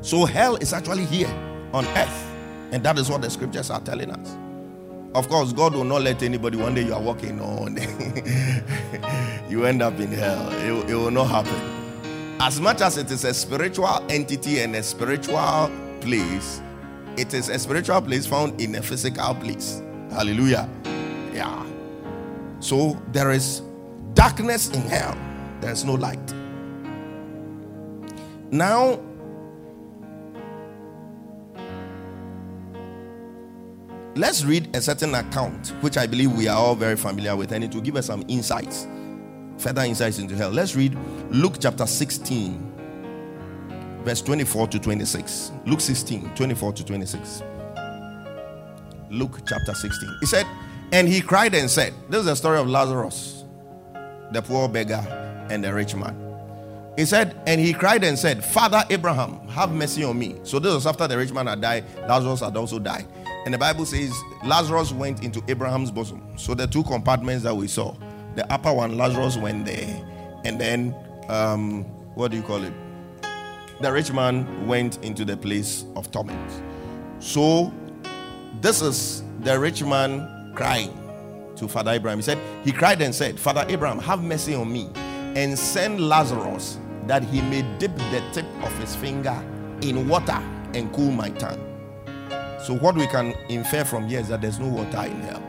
[0.00, 1.28] So hell is actually here
[1.72, 2.32] on earth,
[2.72, 4.36] and that is what the scriptures are telling us.
[5.14, 7.76] Of course, God will not let anybody one day you are walking on,
[9.48, 10.50] you end up in hell.
[10.52, 11.76] It, it will not happen.
[12.38, 16.60] As much as it is a spiritual entity and a spiritual place,
[17.16, 19.82] it is a spiritual place found in a physical place.
[20.10, 20.68] Hallelujah.
[21.32, 21.66] Yeah.
[22.60, 23.62] So there is
[24.14, 25.16] darkness in hell,
[25.60, 26.34] there is no light.
[28.50, 29.00] Now,
[34.14, 37.64] let's read a certain account, which I believe we are all very familiar with, and
[37.64, 38.86] it will give us some insights,
[39.58, 40.50] further insights into hell.
[40.50, 40.96] Let's read
[41.30, 42.75] Luke chapter 16,
[44.06, 45.50] verse 24 to 26.
[45.66, 47.42] Luke 16, 24 to 26.
[49.10, 50.18] Luke chapter 16.
[50.20, 50.46] He said,
[50.92, 53.44] And he cried and said, This is the story of Lazarus,
[54.30, 55.04] the poor beggar,
[55.50, 56.22] and the rich man.
[56.96, 60.36] He said, and he cried and said, Father Abraham, have mercy on me.
[60.44, 63.06] So this was after the rich man had died, Lazarus had also died.
[63.44, 64.14] And the Bible says
[64.44, 66.22] Lazarus went into Abraham's bosom.
[66.38, 67.96] So the two compartments that we saw,
[68.36, 70.94] the upper one, Lazarus went there, and then
[71.28, 71.82] um,
[72.14, 72.72] what do you call it?
[73.80, 76.62] The rich man went into the place of torment.
[77.18, 77.72] So
[78.60, 80.98] this is the rich man crying
[81.56, 82.18] to Father Abraham.
[82.18, 86.78] He said, He cried and said, Father Abraham, have mercy on me and send Lazarus
[87.06, 89.42] that he may dip the tip of his finger
[89.82, 90.42] in water
[90.74, 91.62] and cool my tongue.
[92.64, 95.42] So, what we can infer from here is that there's no water in hell.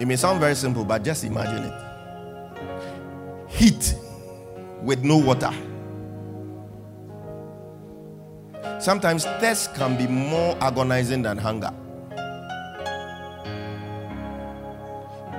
[0.00, 1.90] It may sound very simple, but just imagine it
[3.50, 3.94] heat
[4.82, 5.52] with no water.
[8.80, 11.72] Sometimes thirst can be more agonizing than hunger.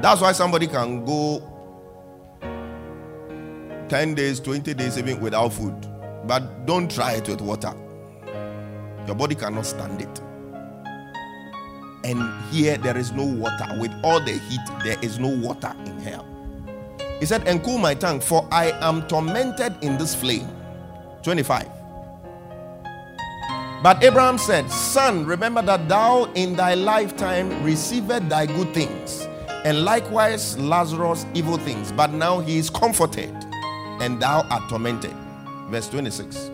[0.02, 1.48] That's why somebody can go
[3.90, 5.76] 10 days, 20 days, even without food.
[6.26, 7.74] But don't try it with water.
[9.06, 10.22] Your body cannot stand it.
[12.04, 13.78] And here there is no water.
[13.80, 16.26] With all the heat, there is no water in hell.
[17.22, 20.50] He said, And cool my tongue, for I am tormented in this flame.
[21.22, 21.70] 25.
[23.84, 29.28] But Abraham said, Son, remember that thou in thy lifetime received thy good things,
[29.64, 31.92] and likewise Lazarus evil things.
[31.92, 33.36] But now he is comforted,
[34.02, 35.14] and thou art tormented.
[35.70, 36.50] Verse 26.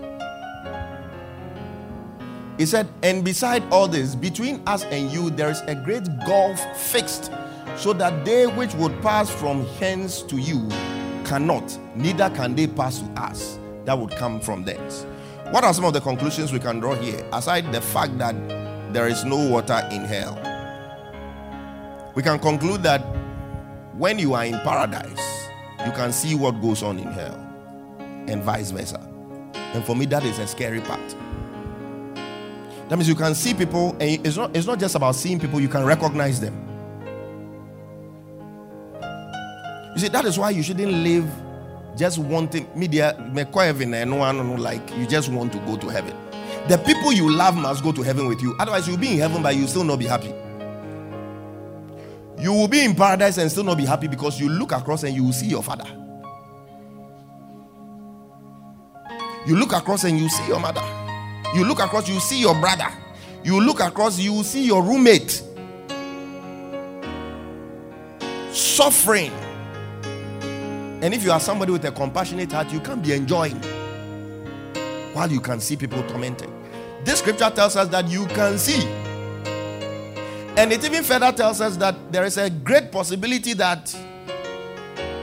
[2.57, 6.59] He said, And beside all this, between us and you, there is a great gulf
[6.77, 7.31] fixed,
[7.77, 10.67] so that they which would pass from hence to you
[11.23, 15.05] cannot, neither can they pass to us that would come from thence.
[15.51, 18.35] What are some of the conclusions we can draw here, aside the fact that
[18.93, 20.35] there is no water in hell?
[22.15, 22.99] We can conclude that
[23.93, 25.47] when you are in paradise,
[25.85, 27.35] you can see what goes on in hell,
[28.27, 28.99] and vice versa.
[29.53, 31.15] And for me, that is a scary part.
[32.89, 35.61] That means you can see people, and it's not, it's not just about seeing people,
[35.61, 36.63] you can recognize them.
[39.97, 41.27] You see, that is why you shouldn't live
[41.97, 43.15] just wanting media
[43.55, 46.15] heaven and no one like you just want to go to heaven.
[46.67, 48.55] The people you love must go to heaven with you.
[48.59, 50.31] Otherwise, you'll be in heaven, but you'll still not be happy.
[52.39, 55.15] You will be in paradise and still not be happy because you look across and
[55.15, 55.89] you will see your father.
[59.47, 60.83] You look across and you see your mother.
[61.55, 62.93] You look across, you see your brother.
[63.43, 65.41] You look across, you see your roommate
[68.51, 69.31] suffering.
[71.01, 73.61] And if you are somebody with a compassionate heart, you can't be enjoying
[75.13, 76.49] while you can see people tormented.
[77.03, 78.83] This scripture tells us that you can see.
[80.57, 83.95] And it even further tells us that there is a great possibility that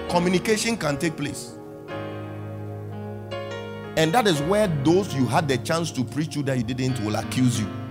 [0.08, 1.56] communication can take place.
[3.96, 7.04] And that is where those you had the chance to preach to that you didn't
[7.04, 7.83] will accuse you.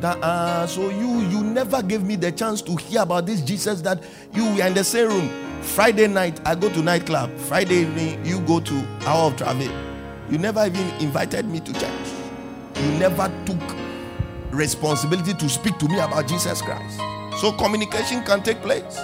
[0.00, 3.80] That uh, so you you never gave me the chance to hear about this Jesus
[3.82, 4.02] that
[4.34, 5.62] you were in the same room.
[5.62, 7.34] Friday night I go to nightclub.
[7.38, 9.68] Friday evening you go to hour of travel.
[10.30, 12.08] You never even invited me to church.
[12.76, 13.62] You never took
[14.50, 16.98] responsibility to speak to me about Jesus Christ.
[17.40, 18.98] So communication can take place.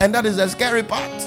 [0.00, 1.22] And that is the scary part.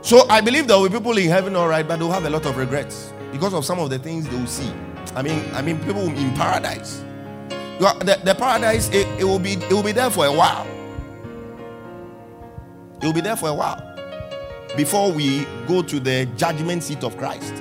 [0.00, 2.30] So I believe there will be people in heaven, all right, but they'll have a
[2.30, 4.72] lot of regrets because of some of the things they'll see.
[5.14, 7.04] I mean, I mean, people in paradise.
[7.78, 10.66] The, the paradise, it, it will be it will be there for a while.
[13.00, 13.84] It will be there for a while
[14.76, 17.54] before we go to the judgment seat of Christ.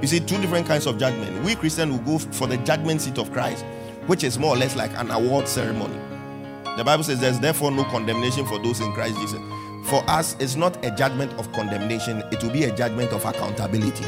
[0.00, 1.44] You see, two different kinds of judgment.
[1.44, 3.64] We Christians will go for the judgment seat of Christ,
[4.06, 5.98] which is more or less like an award ceremony.
[6.76, 9.40] The Bible says there's therefore no condemnation for those in Christ Jesus.
[9.84, 14.04] For us, it's not a judgment of condemnation, it will be a judgment of accountability.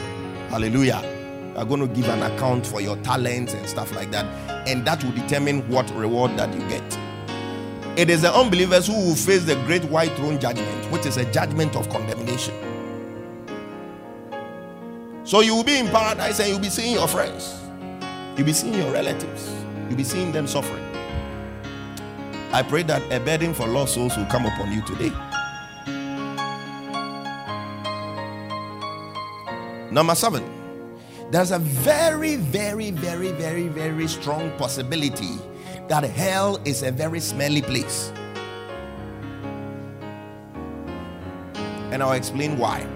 [0.50, 1.17] Hallelujah.
[1.58, 4.24] Are going to give an account for your talents and stuff like that,
[4.68, 6.98] and that will determine what reward that you get.
[7.98, 11.24] It is the unbelievers who will face the great white throne judgment, which is a
[11.32, 12.54] judgment of condemnation.
[15.24, 17.60] So you will be in paradise and you'll be seeing your friends,
[18.36, 19.52] you'll be seeing your relatives,
[19.88, 20.84] you'll be seeing them suffering.
[22.52, 25.12] I pray that a burden for lost souls will come upon you today.
[29.90, 30.57] Number seven,
[31.30, 35.38] there's a very, very, very, very, very strong possibility
[35.88, 38.12] that hell is a very smelly place.
[41.90, 42.86] And I'll explain why.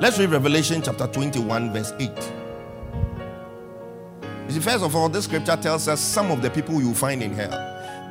[0.00, 2.10] Let's read Revelation chapter 21, verse 8.
[4.46, 7.22] You see, first of all, this scripture tells us some of the people you find
[7.22, 7.52] in hell.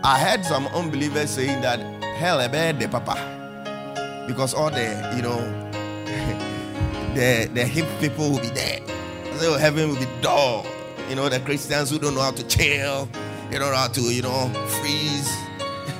[0.04, 5.22] I heard some unbelievers saying that hell a bad the papa because all the you
[5.22, 5.69] know
[7.20, 8.80] the, the hip people will be there.
[9.40, 10.66] So heaven will be dull.
[11.10, 13.10] You know, the Christians who don't know how to chill,
[13.50, 14.48] they don't know how to, you know,
[14.80, 15.30] freeze.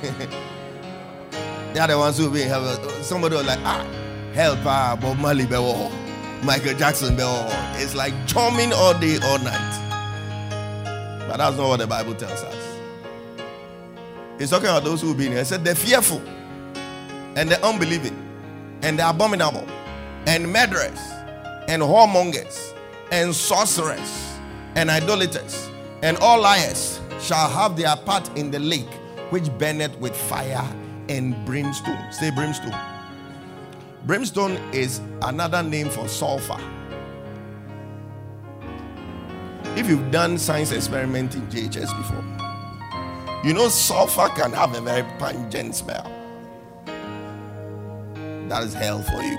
[1.74, 2.74] they are the ones who will be in heaven.
[3.02, 3.84] Somebody was like, ah,
[4.32, 5.92] help, ah, Bob Marley, Bewo,
[6.42, 7.50] Michael Jackson, Bewo.
[7.82, 9.76] It's like charming all day, all night.
[11.28, 12.78] But that's not what the Bible tells us.
[14.38, 15.42] It's talking about those who will be in here.
[15.42, 16.22] It said they're fearful
[17.36, 18.16] and they're unbelieving
[18.80, 19.66] and they're abominable
[20.26, 21.00] and murderers
[21.68, 22.74] and whoremongers
[23.12, 24.38] and sorcerers
[24.74, 25.68] and idolaters
[26.02, 28.92] and all liars shall have their part in the lake
[29.30, 30.66] which burneth with fire
[31.08, 32.12] and brimstone.
[32.12, 32.74] Say brimstone.
[34.06, 36.58] Brimstone is another name for sulfur.
[39.76, 42.24] If you've done science experiment in JHS before,
[43.44, 46.19] you know sulfur can have a very pungent smell.
[48.50, 49.38] That is hell for you.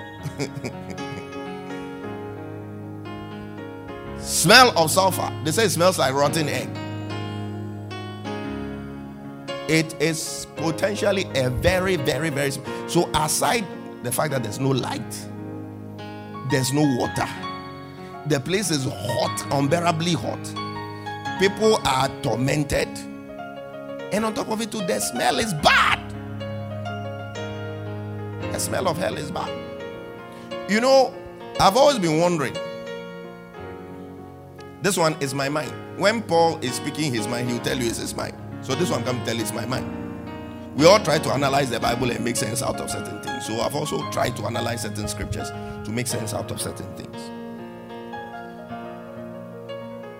[4.17, 5.29] Smell of sulfur.
[5.43, 6.69] They say it smells like rotten egg.
[9.69, 12.51] It is potentially a very, very, very.
[12.87, 13.67] So, aside
[14.01, 15.27] the fact that there's no light,
[16.49, 17.27] there's no water,
[18.27, 20.41] the place is hot, unbearably hot.
[21.37, 22.87] People are tormented.
[24.13, 26.00] And on top of it, too, the smell is bad.
[28.61, 29.51] Smell of hell is bad.
[30.69, 31.11] You know,
[31.59, 32.55] I've always been wondering.
[34.83, 35.71] This one is my mind.
[35.97, 38.37] When Paul is speaking his mind, he'll tell you it's his mind.
[38.61, 39.89] So this one come tell it's my mind.
[40.75, 43.47] We all try to analyze the Bible and make sense out of certain things.
[43.47, 47.17] So I've also tried to analyze certain scriptures to make sense out of certain things.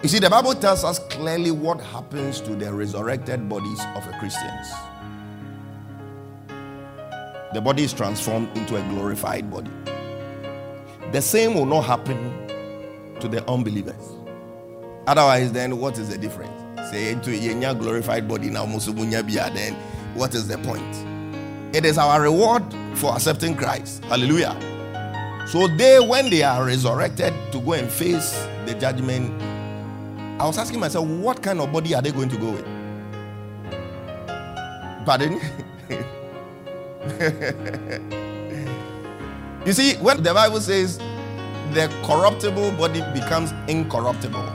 [0.02, 4.14] You see, the Bible tells us clearly what happens to the resurrected bodies of the
[4.14, 4.68] Christians.
[7.54, 9.72] The body is transformed into a glorified body.
[11.12, 12.18] the same will not happen
[13.20, 14.02] to the unbelievers.
[15.06, 16.52] Otherwise, then what is the difference?
[16.89, 19.74] Say to a glorified body now, then
[20.14, 21.76] what is the point?
[21.76, 22.64] It is our reward
[22.95, 24.04] for accepting Christ.
[24.06, 24.56] Hallelujah.
[25.47, 28.32] So they, when they are resurrected to go and face
[28.66, 29.41] the judgment,
[30.41, 32.66] I was asking myself, what kind of body are they going to go with?
[35.06, 35.41] Pardon?
[39.66, 40.99] you see, when the Bible says
[41.74, 44.47] the corruptible body becomes incorruptible,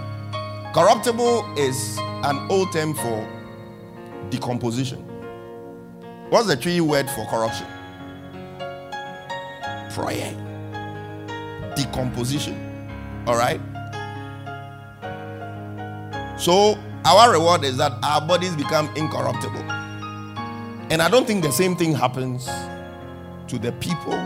[0.72, 3.28] corruptible is an old term for
[4.30, 5.00] decomposition.
[6.30, 7.66] What's the tree word for corruption?
[9.90, 10.32] Prayer.
[11.74, 12.54] Decomposition.
[13.26, 13.60] All right?
[16.38, 19.75] So, our reward is that our bodies become incorruptible.
[20.88, 22.46] And I don't think the same thing happens
[23.48, 24.16] to the people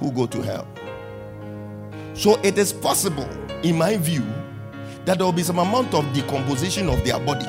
[0.00, 0.66] who go to hell.
[2.14, 3.28] So, it is possible,
[3.62, 4.24] in my view,
[5.04, 7.46] that there will be some amount of decomposition of their body.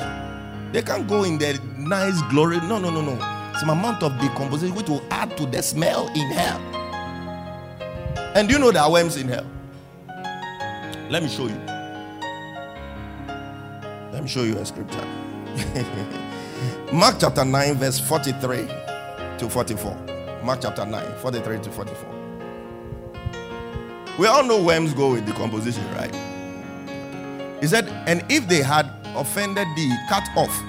[0.72, 2.58] They can't go in their nice glory.
[2.58, 3.18] No, no, no, no.
[3.58, 6.60] Some amount of decomposition which will add to the smell in hell.
[8.36, 9.46] And do you know there are worms in hell?
[11.10, 11.60] Let me show you.
[14.12, 15.06] Let me show you a scripture.
[16.92, 18.66] Mark chapter 9, verse 43
[19.38, 19.96] to 44.
[20.42, 22.14] Mark chapter 9, 43 to 44.
[24.18, 26.14] We all know worms go with decomposition, right?
[27.60, 30.62] He said, and if they had offended thee, cut off.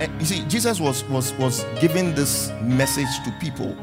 [0.00, 3.74] And you see, Jesus was was was giving this message to people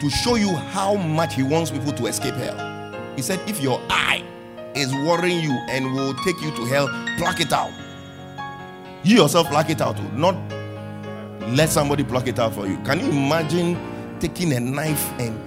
[0.00, 2.94] to show you how much he wants people to escape hell.
[3.16, 4.22] He said, if your eye
[4.76, 7.72] is worrying you and will take you to hell, pluck it out.
[9.02, 10.10] You yourself pluck it out, oh.
[10.14, 10.36] not
[11.56, 12.76] let somebody pluck it out for you.
[12.78, 13.76] Can you imagine
[14.20, 15.38] taking a knife and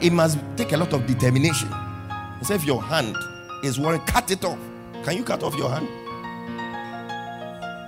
[0.00, 1.68] it must take a lot of determination.
[2.38, 3.16] He said, if your hand
[3.62, 4.58] is worrying, cut it off.
[5.04, 5.88] Can you cut off your hand?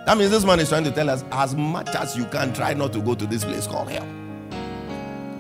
[0.06, 2.74] That means this man is trying to tell us as much as you can, try
[2.74, 4.06] not to go to this place called hell.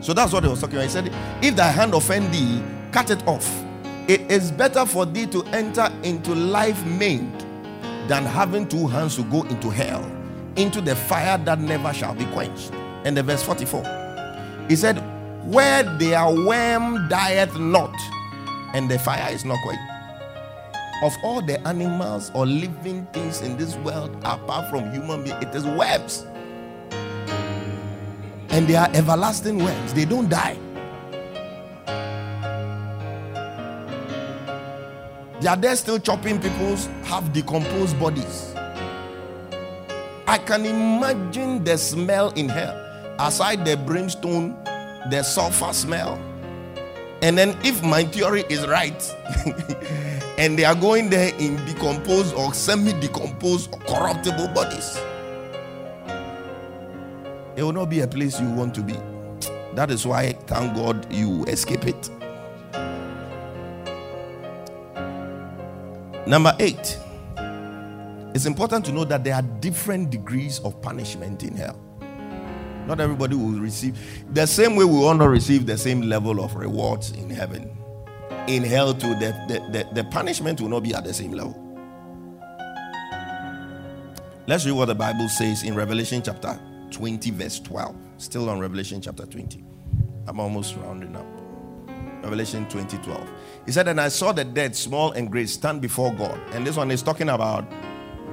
[0.00, 0.84] So that's what he was talking about.
[0.84, 1.12] He said,
[1.42, 3.64] If thy hand offend thee, cut it off.
[4.08, 7.40] It is better for thee to enter into life maimed
[8.08, 10.02] than having two hands to go into hell,
[10.56, 12.72] into the fire that never shall be quenched.
[13.04, 14.66] And the verse 44.
[14.68, 14.98] He said,
[15.44, 17.94] Where their worm dieth not,
[18.74, 19.92] and the fire is not quenched
[21.02, 25.54] of all the animals or living things in this world apart from human beings it
[25.54, 26.24] is worms
[28.50, 30.56] and they are everlasting worms they don't die
[35.40, 38.51] they are there still chopping people's half decomposed bodies
[40.26, 42.76] i can imagine the smell in hell
[43.18, 44.56] aside the brimstone
[45.10, 46.18] the sulfur smell
[47.22, 49.14] and then if my theory is right
[50.38, 54.98] and they are going there in decomposed or semi decomposed or corruptible bodies.
[57.54, 58.96] It will not be a place you want to be.
[59.74, 62.10] That is why, thank God, you escape it.
[66.26, 66.98] Number eight,
[68.34, 71.78] it's important to know that there are different degrees of punishment in hell.
[72.86, 73.98] Not everybody will receive
[74.32, 77.70] the same way we will not receive the same level of rewards in heaven
[78.46, 81.58] in hell too, the, the, the, the punishment will not be at the same level.
[84.46, 86.58] Let's read what the Bible says in Revelation chapter
[86.90, 87.94] 20, verse 12.
[88.18, 89.64] Still on Revelation chapter 20.
[90.26, 91.26] I'm almost rounding up.
[92.24, 93.30] Revelation 20, 12.
[93.66, 96.40] He said, And I saw the dead, small and great, stand before God.
[96.52, 97.64] And this one is talking about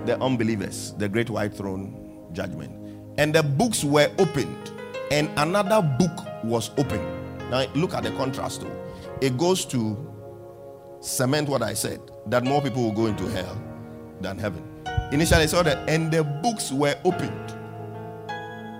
[0.05, 2.75] the unbelievers, the great white throne judgment.
[3.17, 4.71] And the books were opened,
[5.11, 7.05] and another book was opened.
[7.49, 8.79] Now look at the contrast though
[9.21, 9.97] it goes to
[11.01, 13.61] cement what I said that more people will go into hell
[14.21, 14.63] than heaven.
[15.11, 17.55] Initially, I saw that, and the books were opened.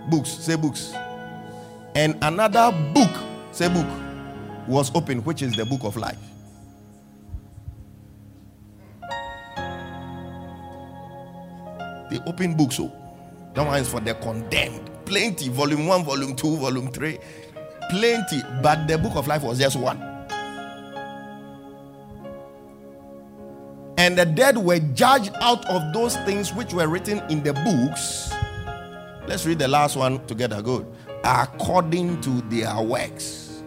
[0.09, 0.93] Books, say books.
[1.95, 3.09] And another book,
[3.51, 3.87] say book,
[4.67, 6.19] was opened, which is the book of life.
[12.09, 13.51] The open books, so oh.
[13.53, 14.89] that one is for the condemned.
[15.05, 17.19] Plenty, volume one, volume two, volume three,
[17.89, 18.41] plenty.
[18.61, 20.09] But the book of life was just one.
[23.97, 28.31] And the dead were judged out of those things which were written in the books.
[29.27, 30.61] Let's read the last one together.
[30.61, 30.87] Good.
[31.23, 33.61] According to their works.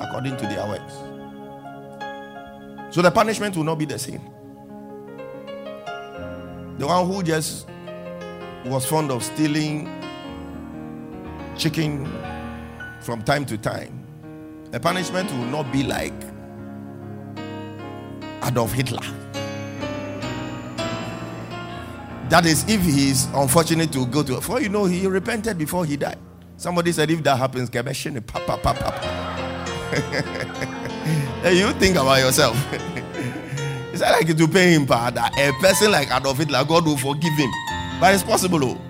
[0.00, 0.94] According to their works.
[2.94, 4.20] So the punishment will not be the same.
[6.80, 7.68] The one who just
[8.64, 9.86] was fond of stealing
[11.58, 12.10] chicken
[13.02, 14.02] from time to time
[14.70, 16.14] The punishment will not be like
[18.42, 19.02] Adolf Hitler.
[22.30, 25.84] That is, if he is unfortunate to go to, for you know, he repented before
[25.84, 26.16] he died.
[26.56, 28.94] Somebody said, if that happens, papa, papa.
[31.52, 32.56] you think about yourself.
[34.00, 37.50] not like to pay him, but a person like Adolf Hitler, God will forgive him.
[38.00, 38.80] But it's possible, oh.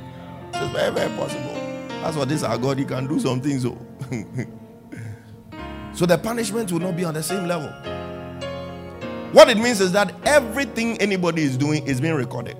[0.55, 1.55] It's very, very possible.
[2.03, 3.79] That's what this our God, he can do some things, oh.
[5.93, 7.69] so the punishment will not be on the same level.
[9.33, 12.57] What it means is that everything anybody is doing is being recorded.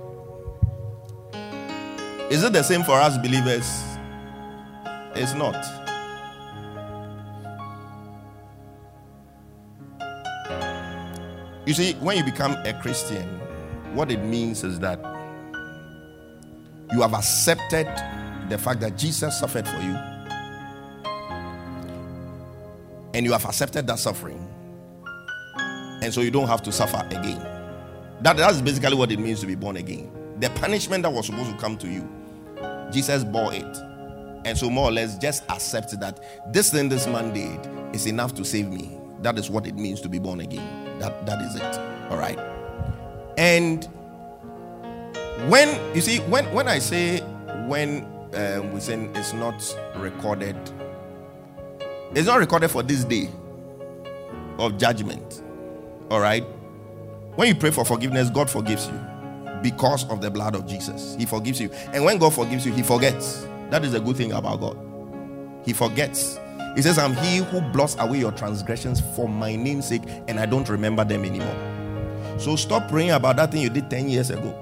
[2.31, 3.83] Is it the same for us believers?
[5.17, 5.80] It's not.
[11.71, 13.29] You see, when you become a Christian,
[13.95, 14.99] what it means is that
[16.93, 17.87] you have accepted
[18.49, 19.95] the fact that Jesus suffered for you,
[23.15, 24.45] and you have accepted that suffering,
[26.03, 27.39] and so you don't have to suffer again.
[28.23, 30.11] That, that's basically what it means to be born again.
[30.41, 32.03] The punishment that was supposed to come to you
[32.93, 33.77] Jesus bore it.
[34.45, 38.35] And so, more or less, just accept that this thing this man did is enough
[38.35, 38.99] to save me.
[39.23, 40.80] That is what it means to be born again.
[41.01, 41.79] That, that is it.
[42.11, 42.39] All right.
[43.37, 43.89] And
[45.49, 47.21] when you see, when, when I say
[47.67, 50.57] when um, we it's not recorded,
[52.15, 53.31] it's not recorded for this day
[54.59, 55.43] of judgment.
[56.11, 56.45] All right.
[57.37, 59.01] When you pray for forgiveness, God forgives you
[59.63, 61.17] because of the blood of Jesus.
[61.19, 61.71] He forgives you.
[61.93, 63.47] And when God forgives you, He forgets.
[63.71, 64.79] That is a good thing about God.
[65.65, 66.39] He forgets.
[66.77, 70.47] He says, I'm He who blots away your transgressions for my name's sake, and I
[70.47, 71.57] don't remember them anymore.
[72.39, 74.61] So stop praying about that thing you did 10 years ago.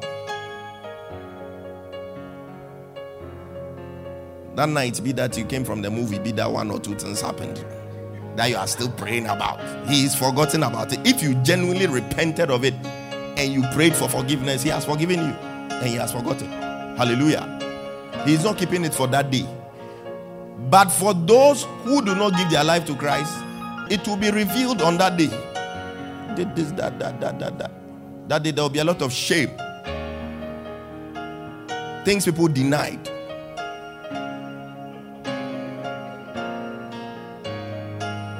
[4.56, 7.20] That night, be that you came from the movie, be that one or two things
[7.20, 7.64] happened
[8.36, 9.61] that you are still praying about.
[9.88, 11.00] He is forgotten about it.
[11.04, 12.74] If you genuinely repented of it,
[13.38, 16.48] and you prayed for forgiveness, He has forgiven you and He has forgotten.
[16.96, 17.46] Hallelujah.
[18.24, 19.46] He is not keeping it for that day.
[20.59, 23.32] But for those who do not give their life to Christ,
[23.90, 25.30] it will be revealed on that day.
[26.34, 27.70] Did this, that, that, that, that, that.
[28.28, 29.50] That day there will be a lot of shame.
[32.04, 33.04] Things people denied.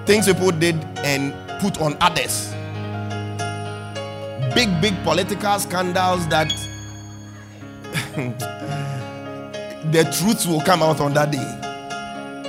[0.07, 2.53] Things people did and put on others
[4.59, 6.49] big, big political scandals that
[9.93, 11.68] the truth will come out on that day.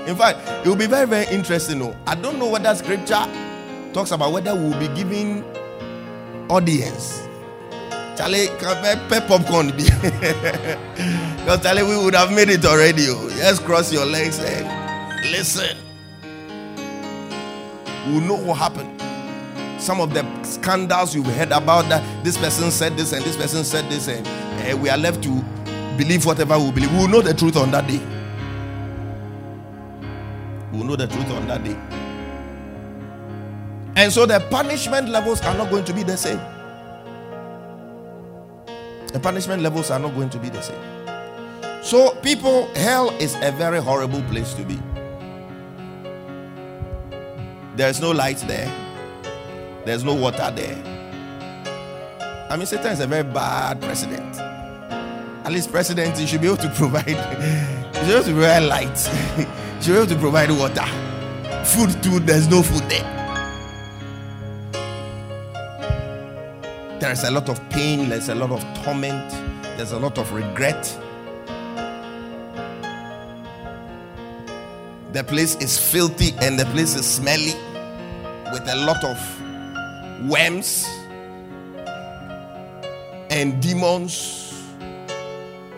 [0.07, 1.81] In fact, it will be very, very interesting.
[1.81, 1.95] Oh.
[2.05, 3.25] I don't know whether scripture
[3.93, 5.43] talks about whether we will be giving
[6.49, 7.27] audience.
[8.17, 9.71] Charlie, pep popcorn.
[11.39, 13.05] Because Charlie, we would have made it already.
[13.07, 13.29] Oh.
[13.37, 15.77] Just cross your legs and listen.
[18.07, 18.99] We'll know what happened
[19.79, 23.63] some of the scandals you've heard about that this person said this and this person
[23.63, 25.29] said this, and uh, we are left to
[25.97, 26.91] believe whatever we believe.
[26.91, 27.99] We will know the truth on that day.
[30.71, 31.77] We will know the truth on that day.
[33.95, 36.39] And so the punishment levels are not going to be the same.
[39.11, 40.79] The punishment levels are not going to be the same.
[41.81, 44.79] So, people, hell is a very horrible place to be.
[47.75, 48.69] There's no light there.
[49.85, 50.77] There's no water there.
[52.49, 54.37] I mean, Satan is a very bad president.
[55.45, 57.05] At least president, you should be able to provide,
[57.99, 58.97] he should able to provide light.
[59.77, 60.85] he should able to provide water.
[61.65, 63.15] Food too, there's no food there.
[66.99, 69.31] There is a lot of pain, there's a lot of torment,
[69.77, 70.83] there's a lot of regret.
[75.13, 77.53] The place is filthy and the place is smelly
[78.51, 80.87] with a lot of worms
[83.29, 84.38] and demons.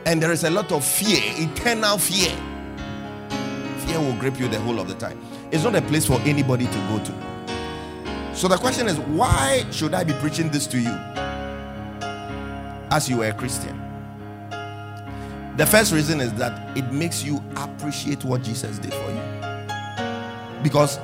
[0.06, 2.36] And there is a lot of fear, eternal fear.
[3.86, 5.20] Fear will grip you the whole of the time.
[5.52, 8.36] It's not a place for anybody to go to.
[8.36, 10.94] So the question is, why should I be preaching this to you
[12.90, 13.80] as you are a Christian?
[15.58, 19.22] The first reason is that it makes you appreciate what Jesus did for you.
[20.64, 20.98] Because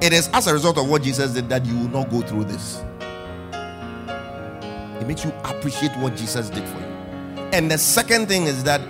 [0.00, 2.44] it is as a result of what Jesus did that you will not go through
[2.44, 2.82] this.
[5.00, 6.77] It makes you appreciate what Jesus did for you.
[7.50, 8.80] And the second thing is that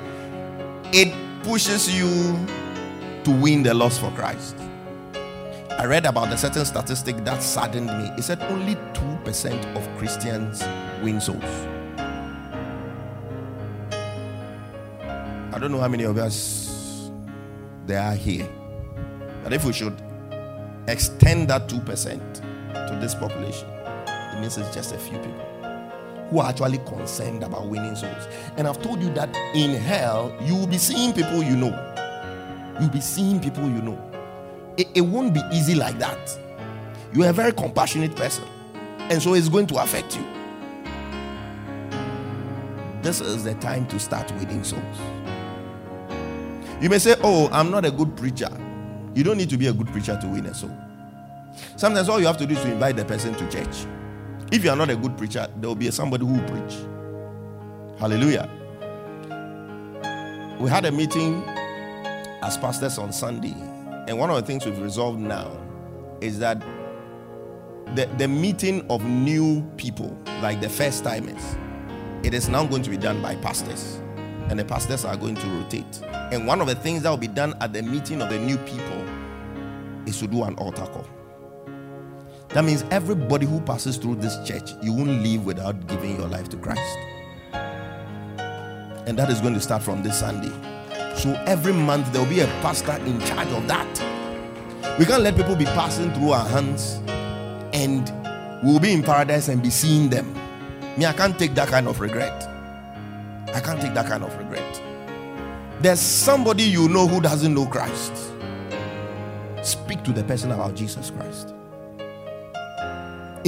[0.92, 2.08] it pushes you
[3.22, 4.56] to win the loss for Christ.
[5.78, 8.10] I read about a certain statistic that saddened me.
[8.18, 10.64] It said only 2% of Christians
[11.04, 11.44] win souls.
[15.54, 17.10] I don't know how many of us
[17.86, 18.48] there are here.
[19.44, 20.02] But if we should
[20.88, 22.34] extend that 2%
[22.74, 25.57] to this population, it means it's just a few people
[26.30, 28.28] who are actually concerned about winning souls.
[28.56, 31.84] And I've told you that in hell, you will be seeing people you know.
[32.80, 33.98] You'll be seeing people you know.
[34.76, 36.38] It, it won't be easy like that.
[37.12, 38.44] You're a very compassionate person,
[38.98, 40.24] and so it's going to affect you.
[43.02, 44.82] This is the time to start winning souls.
[46.80, 48.50] You may say, Oh, I'm not a good preacher.
[49.14, 50.70] You don't need to be a good preacher to win a soul.
[51.76, 53.86] Sometimes all you have to do is to invite the person to church.
[54.50, 56.78] If you are not a good preacher, there will be somebody who will preach.
[57.98, 58.48] Hallelujah.
[60.58, 61.42] We had a meeting
[62.42, 63.54] as pastors on Sunday,
[64.08, 65.50] and one of the things we've resolved now
[66.22, 66.60] is that
[67.94, 71.56] the, the meeting of new people, like the first timers,
[72.22, 74.00] it is now going to be done by pastors,
[74.48, 76.00] and the pastors are going to rotate.
[76.32, 78.56] And one of the things that will be done at the meeting of the new
[78.58, 79.04] people
[80.06, 81.06] is to do an altar call.
[82.58, 86.48] That means everybody who passes through this church, you won't leave without giving your life
[86.48, 86.98] to Christ.
[89.06, 90.50] And that is going to start from this Sunday.
[91.14, 94.98] So every month there will be a pastor in charge of that.
[94.98, 97.00] We can't let people be passing through our hands
[97.72, 98.12] and
[98.64, 100.34] we'll be in paradise and be seeing them.
[100.96, 102.42] Me, I can't take that kind of regret.
[103.54, 104.82] I can't take that kind of regret.
[105.80, 108.32] There's somebody you know who doesn't know Christ.
[109.62, 111.54] Speak to the person about Jesus Christ.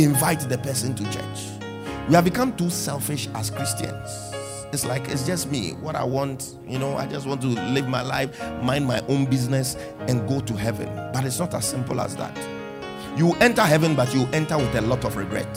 [0.00, 1.68] Invite the person to church.
[2.08, 4.32] We have become too selfish as Christians.
[4.72, 5.72] It's like it's just me.
[5.72, 9.26] What I want, you know, I just want to live my life, mind my own
[9.26, 9.76] business,
[10.08, 10.88] and go to heaven.
[11.12, 12.34] But it's not as simple as that.
[13.18, 15.54] You enter heaven, but you enter with a lot of regret.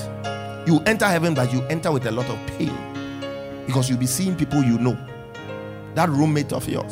[0.67, 2.75] You enter heaven, but you enter with a lot of pain.
[3.65, 4.97] Because you'll be seeing people you know.
[5.95, 6.91] That roommate of yours.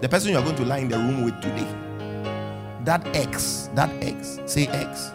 [0.00, 1.68] The person you are going to lie in the room with today.
[2.82, 5.12] That ex, that ex, say ex.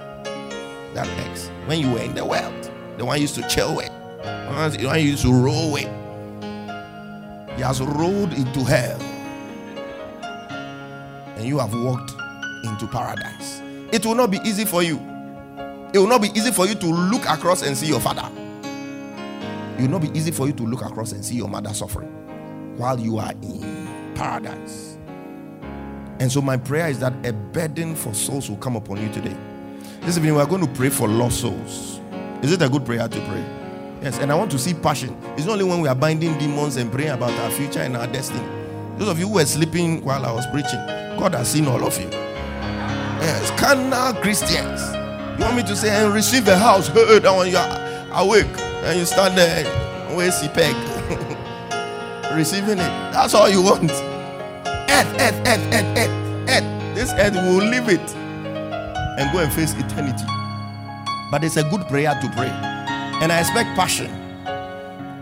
[0.94, 1.50] That ex.
[1.66, 3.92] When you were in the world, the one used to chill with,
[4.24, 5.90] the one used to roll with.
[7.56, 9.00] He has rolled into hell.
[11.38, 12.12] And you have walked
[12.66, 13.62] into paradise.
[13.92, 14.98] It will not be easy for you.
[15.94, 18.30] It will not be easy for you to look across and see your father.
[19.78, 22.10] It will not be easy for you to look across and see your mother suffering
[22.78, 24.98] while you are in paradise.
[26.20, 29.36] And so, my prayer is that a burden for souls will come upon you today.
[30.02, 32.00] This evening, we are going to pray for lost souls.
[32.42, 33.46] Is it a good prayer to pray?
[34.02, 35.16] Yes, and I want to see passion.
[35.38, 38.08] It's not only when we are binding demons and praying about our future and our
[38.08, 38.44] destiny.
[38.98, 40.80] Those of you who were sleeping while I was preaching,
[41.20, 42.10] God has seen all of you.
[42.10, 44.82] Yes, carnal Christians.
[45.38, 46.88] You want me to say and receive a house?
[46.94, 52.34] Hey, one you are awake and you stand there, the peg?
[52.36, 53.12] Receiving it.
[53.14, 53.92] That's all you want.
[53.92, 56.96] Earth, earth, earth, earth, earth, earth.
[56.96, 58.16] This earth will leave it
[59.18, 60.26] and go and face eternity.
[61.32, 62.50] But it's a good prayer to pray.
[63.22, 64.12] And I expect passion.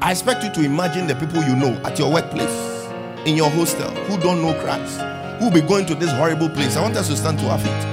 [0.01, 2.87] I expect you to imagine the people you know at your workplace,
[3.27, 4.99] in your hostel, who don't know Christ,
[5.39, 6.77] who will be going to this horrible place.
[6.77, 7.83] I want us to stand to our feet.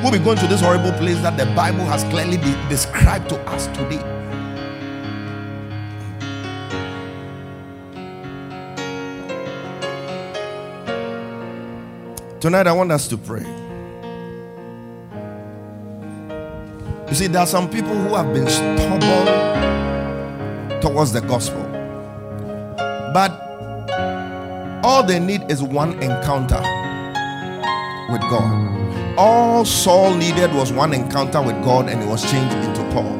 [0.00, 3.28] Who will be going to this horrible place that the Bible has clearly de- described
[3.28, 4.02] to us today.
[12.40, 13.61] Tonight, I want us to pray.
[17.12, 19.26] You see, there are some people who have been stubborn
[20.80, 21.60] towards the gospel,
[23.12, 23.30] but
[24.82, 26.62] all they need is one encounter
[28.10, 29.18] with God.
[29.18, 33.14] All Saul needed was one encounter with God, and it was changed into Paul.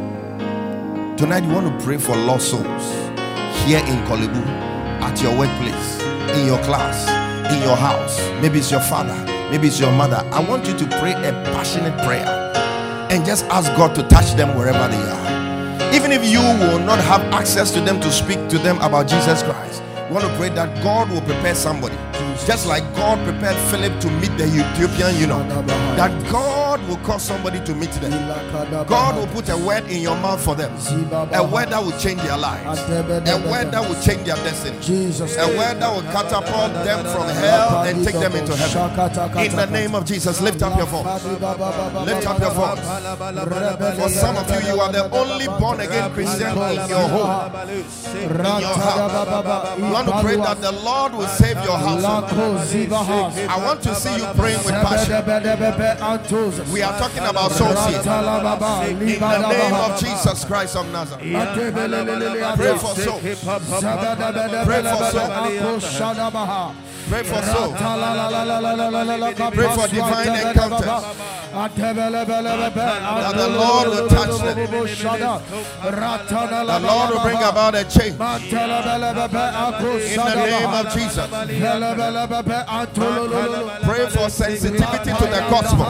[1.19, 2.95] Tonight, you want to pray for lost souls
[3.67, 4.41] here in Korle Bu,
[5.05, 6.01] at your workplace,
[6.35, 7.07] in your class,
[7.53, 8.19] in your house.
[8.41, 10.27] Maybe it's your father, maybe it's your mother.
[10.33, 12.42] I want you to pray a passionate prayer
[13.13, 15.95] and just ask God to touch them wherever they are.
[15.95, 19.43] Even if you will not have access to them to speak to them about Jesus
[19.43, 19.83] Christ,
[20.13, 21.97] want to pray that God will prepare somebody.
[22.47, 25.43] Just like God prepared Philip to meet the Ethiopian, you know,
[25.97, 28.11] that God will cause somebody to meet them.
[28.89, 30.73] God will put a word in your mouth for them,
[31.33, 35.37] a word that will change their lives, a word that will change their destiny, Jesus.
[35.37, 39.45] a word that will catapult them from hell and take them into heaven.
[39.47, 41.25] In the name of Jesus, lift up your voice.
[41.25, 42.81] Lift up your voice.
[44.01, 47.55] For some of you, you are the only born again Christian in your home.
[47.69, 50.02] In your house.
[50.03, 52.05] Want to pray that the Lord will save your house.
[52.05, 55.25] I want to see you praying with passion.
[56.73, 58.03] We are talking about souls here.
[58.03, 58.05] In
[59.21, 61.23] the name of Jesus Christ of Nazareth.
[62.57, 63.23] Pray for souls.
[64.65, 65.31] Pray for souls.
[67.09, 67.75] Pray for souls.
[69.55, 71.05] Pray for divine encounters.
[71.53, 71.75] That
[73.37, 74.57] the Lord will touch them.
[75.83, 78.17] The Lord will bring about a change.
[79.83, 81.27] In the name of Jesus.
[83.83, 85.87] Pray for sensitivity to the gospel.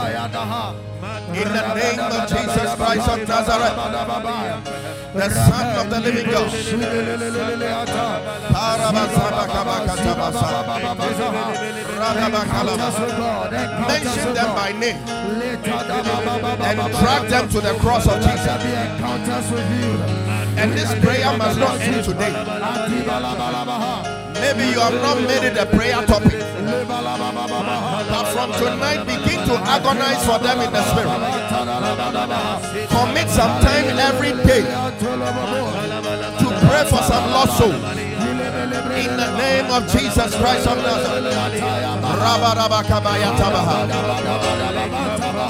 [1.34, 3.76] In the name of Jesus Christ of Nazareth,
[5.14, 6.52] the Son of the living God.
[13.88, 14.96] Mention them by name.
[16.62, 18.62] And drag them to the cross of Jesus.
[20.56, 22.32] And this prayer must not end today.
[24.42, 26.40] Maybe you have not made it a prayer topic.
[28.12, 31.20] But from tonight, begin to agonize for them in the spirit.
[32.88, 34.62] Commit some time every day
[36.38, 37.82] to pray for some lost souls.
[38.92, 41.34] In the name of Jesus Christ of Nazareth.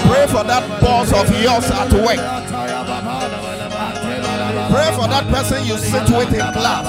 [0.07, 3.51] Pray for that boss of yours at work.
[4.72, 6.88] Pray for that person you sit with in class.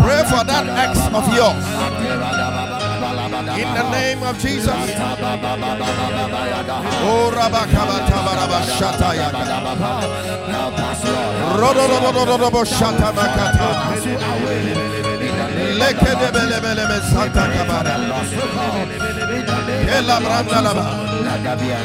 [0.00, 1.64] Pray for that ex of yours.
[3.60, 4.72] In the name of Jesus.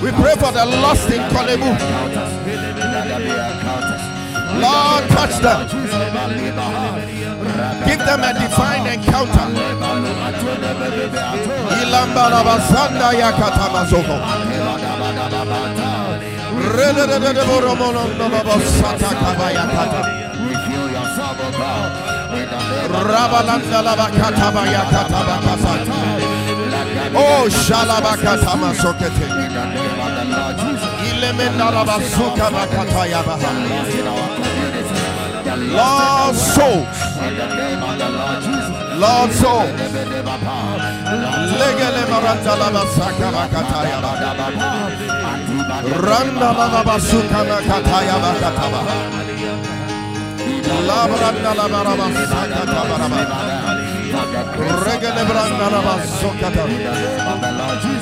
[0.02, 2.81] We pray for the lost in Korle Bu.
[4.60, 5.60] Lord, touch them.
[7.88, 9.48] Give them a divine encounter.
[27.16, 29.28] Oh, shalabakatama sokete.
[35.52, 36.98] Lord souls.
[38.98, 39.70] Lord souls.
[41.60, 44.30] Legele maranta labasaka bakatayabaha.
[46.06, 48.50] Randa labasuka bakatayabaha.
[50.88, 53.22] Labranda labarabasaka tabaraba.
[54.86, 55.68] Regele branda.
[56.24, 56.36] Oh,
[57.32, 58.01] Jakatomoromolomo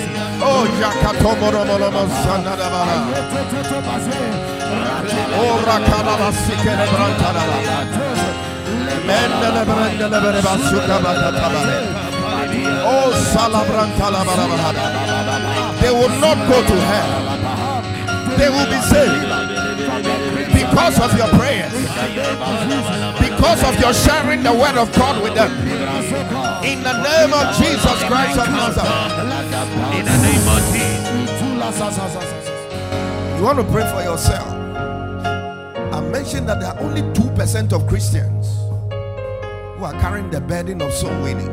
[0.52, 0.66] Oh.
[12.82, 14.70] Oh, Salabrantalabarabara.
[15.82, 17.12] They will not go to hell.
[18.38, 19.26] They will be saved
[20.54, 21.74] because of your prayers,
[23.20, 25.52] because of your sharing the word of God with them.
[26.70, 29.12] In the name of Jesus Christ of Nazareth.
[29.98, 31.00] In the name of Jesus.
[33.38, 34.48] You want to pray for yourself.
[35.92, 38.48] I mentioned that there are only 2% of Christians
[39.78, 41.48] who are carrying the burden of soul winning.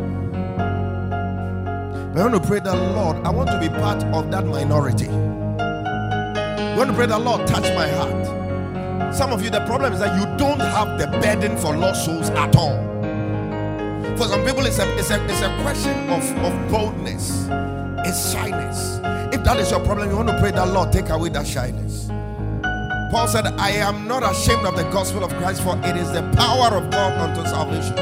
[2.13, 5.09] But I want to pray that Lord, I want to be part of that minority.
[5.09, 9.15] I want to pray that Lord, touch my heart.
[9.15, 12.29] Some of you, the problem is that you don't have the burden for lost souls
[12.31, 12.96] at all.
[14.17, 17.47] For some people, it's a, it's a, it's a question of, of boldness,
[18.07, 18.99] it's shyness.
[19.35, 22.07] If that is your problem, you want to pray that Lord take away that shyness.
[23.11, 26.23] Paul said, I am not ashamed of the gospel of Christ, for it is the
[26.35, 27.95] power of God unto salvation.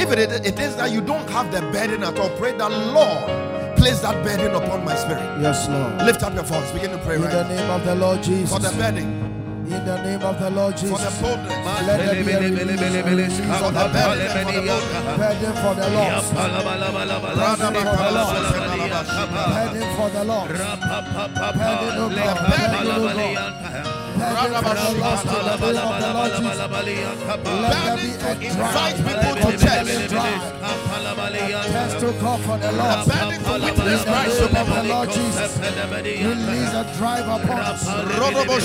[0.00, 3.76] If it, it is that you don't have the burden at all, pray that Lord
[3.76, 5.22] place that burden upon my spirit.
[5.40, 6.06] Yes, Lord.
[6.06, 7.48] Lift up your voice, begin to pray In right the now.
[7.48, 8.50] name of the Lord Jesus.
[8.52, 9.25] For the burden,
[9.66, 11.20] In the name of the Lord for the Jesus.
[11.20, 12.38] boldness, Let there be a
[13.02, 14.62] release, for of the burden, for the
[15.18, 16.34] burden for the lost.
[16.34, 16.62] Burden
[19.96, 20.52] for the lost.
[20.54, 22.38] Burden, oh God.
[22.46, 23.95] Burden, oh God.
[24.26, 24.74] For
[25.72, 26.02] Lord.
[27.62, 30.08] Let there Invite people to church.
[30.08, 30.42] drive.
[31.36, 34.82] A testicle for the burden to In witness Christ to the.
[34.88, 35.58] Lord Jesus.
[35.58, 37.86] Release a drive upon us.
[37.86, 38.56] Rodobo.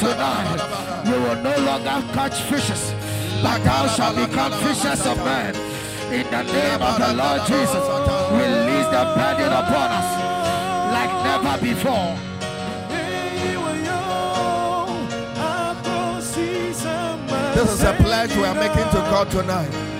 [0.00, 2.94] Tonight, you will no longer catch fishes,
[3.42, 5.54] but thou shalt become fishers of men.
[6.12, 7.84] In the name of the Lord Jesus,
[8.32, 10.08] release the burden upon us
[10.94, 12.16] like never before.
[17.54, 19.99] This is a pledge we are making to God tonight.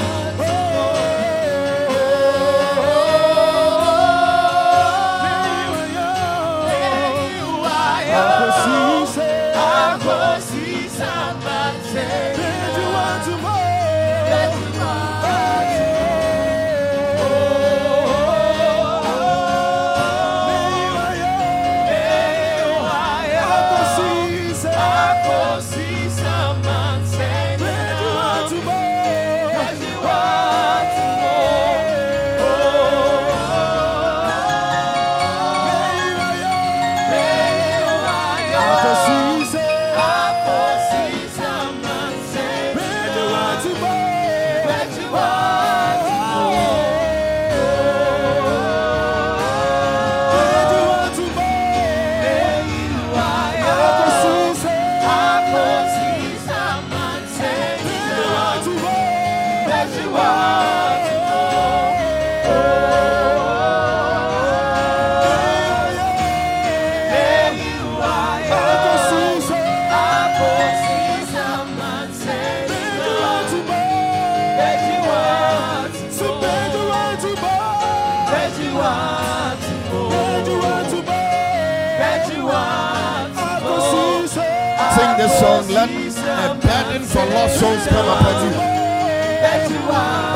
[87.41, 90.30] lost souls come upon you.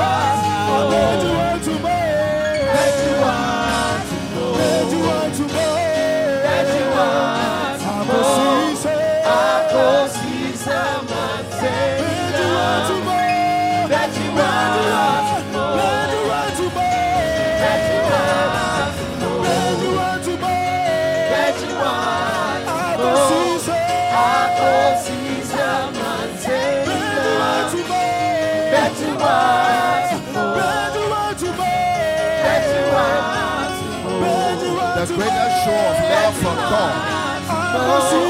[35.66, 37.26] Show of love from God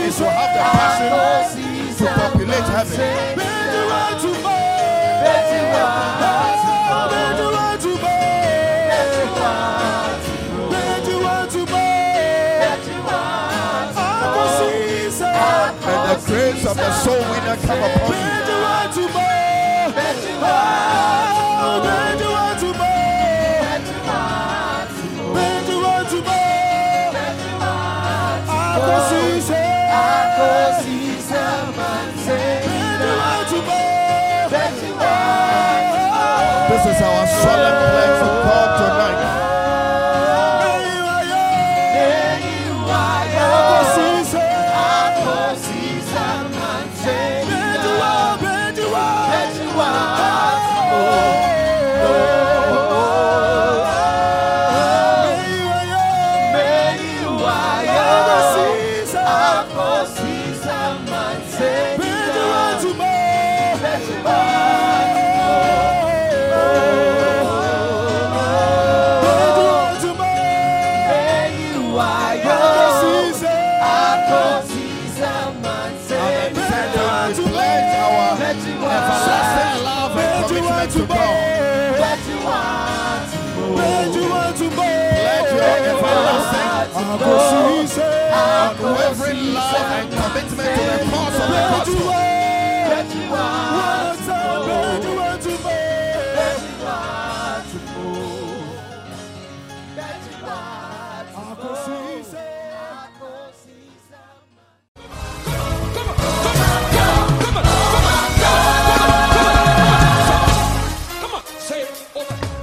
[0.07, 2.99] is to have the passion to populate heaven.
[15.88, 18.36] And the grace of the soul winner come upon you.
[37.45, 39.24] Solemn pledge to God tonight.
[87.16, 88.01] Everlasting
[88.80, 92.36] unwavering love and commitment to the cause of the gospel.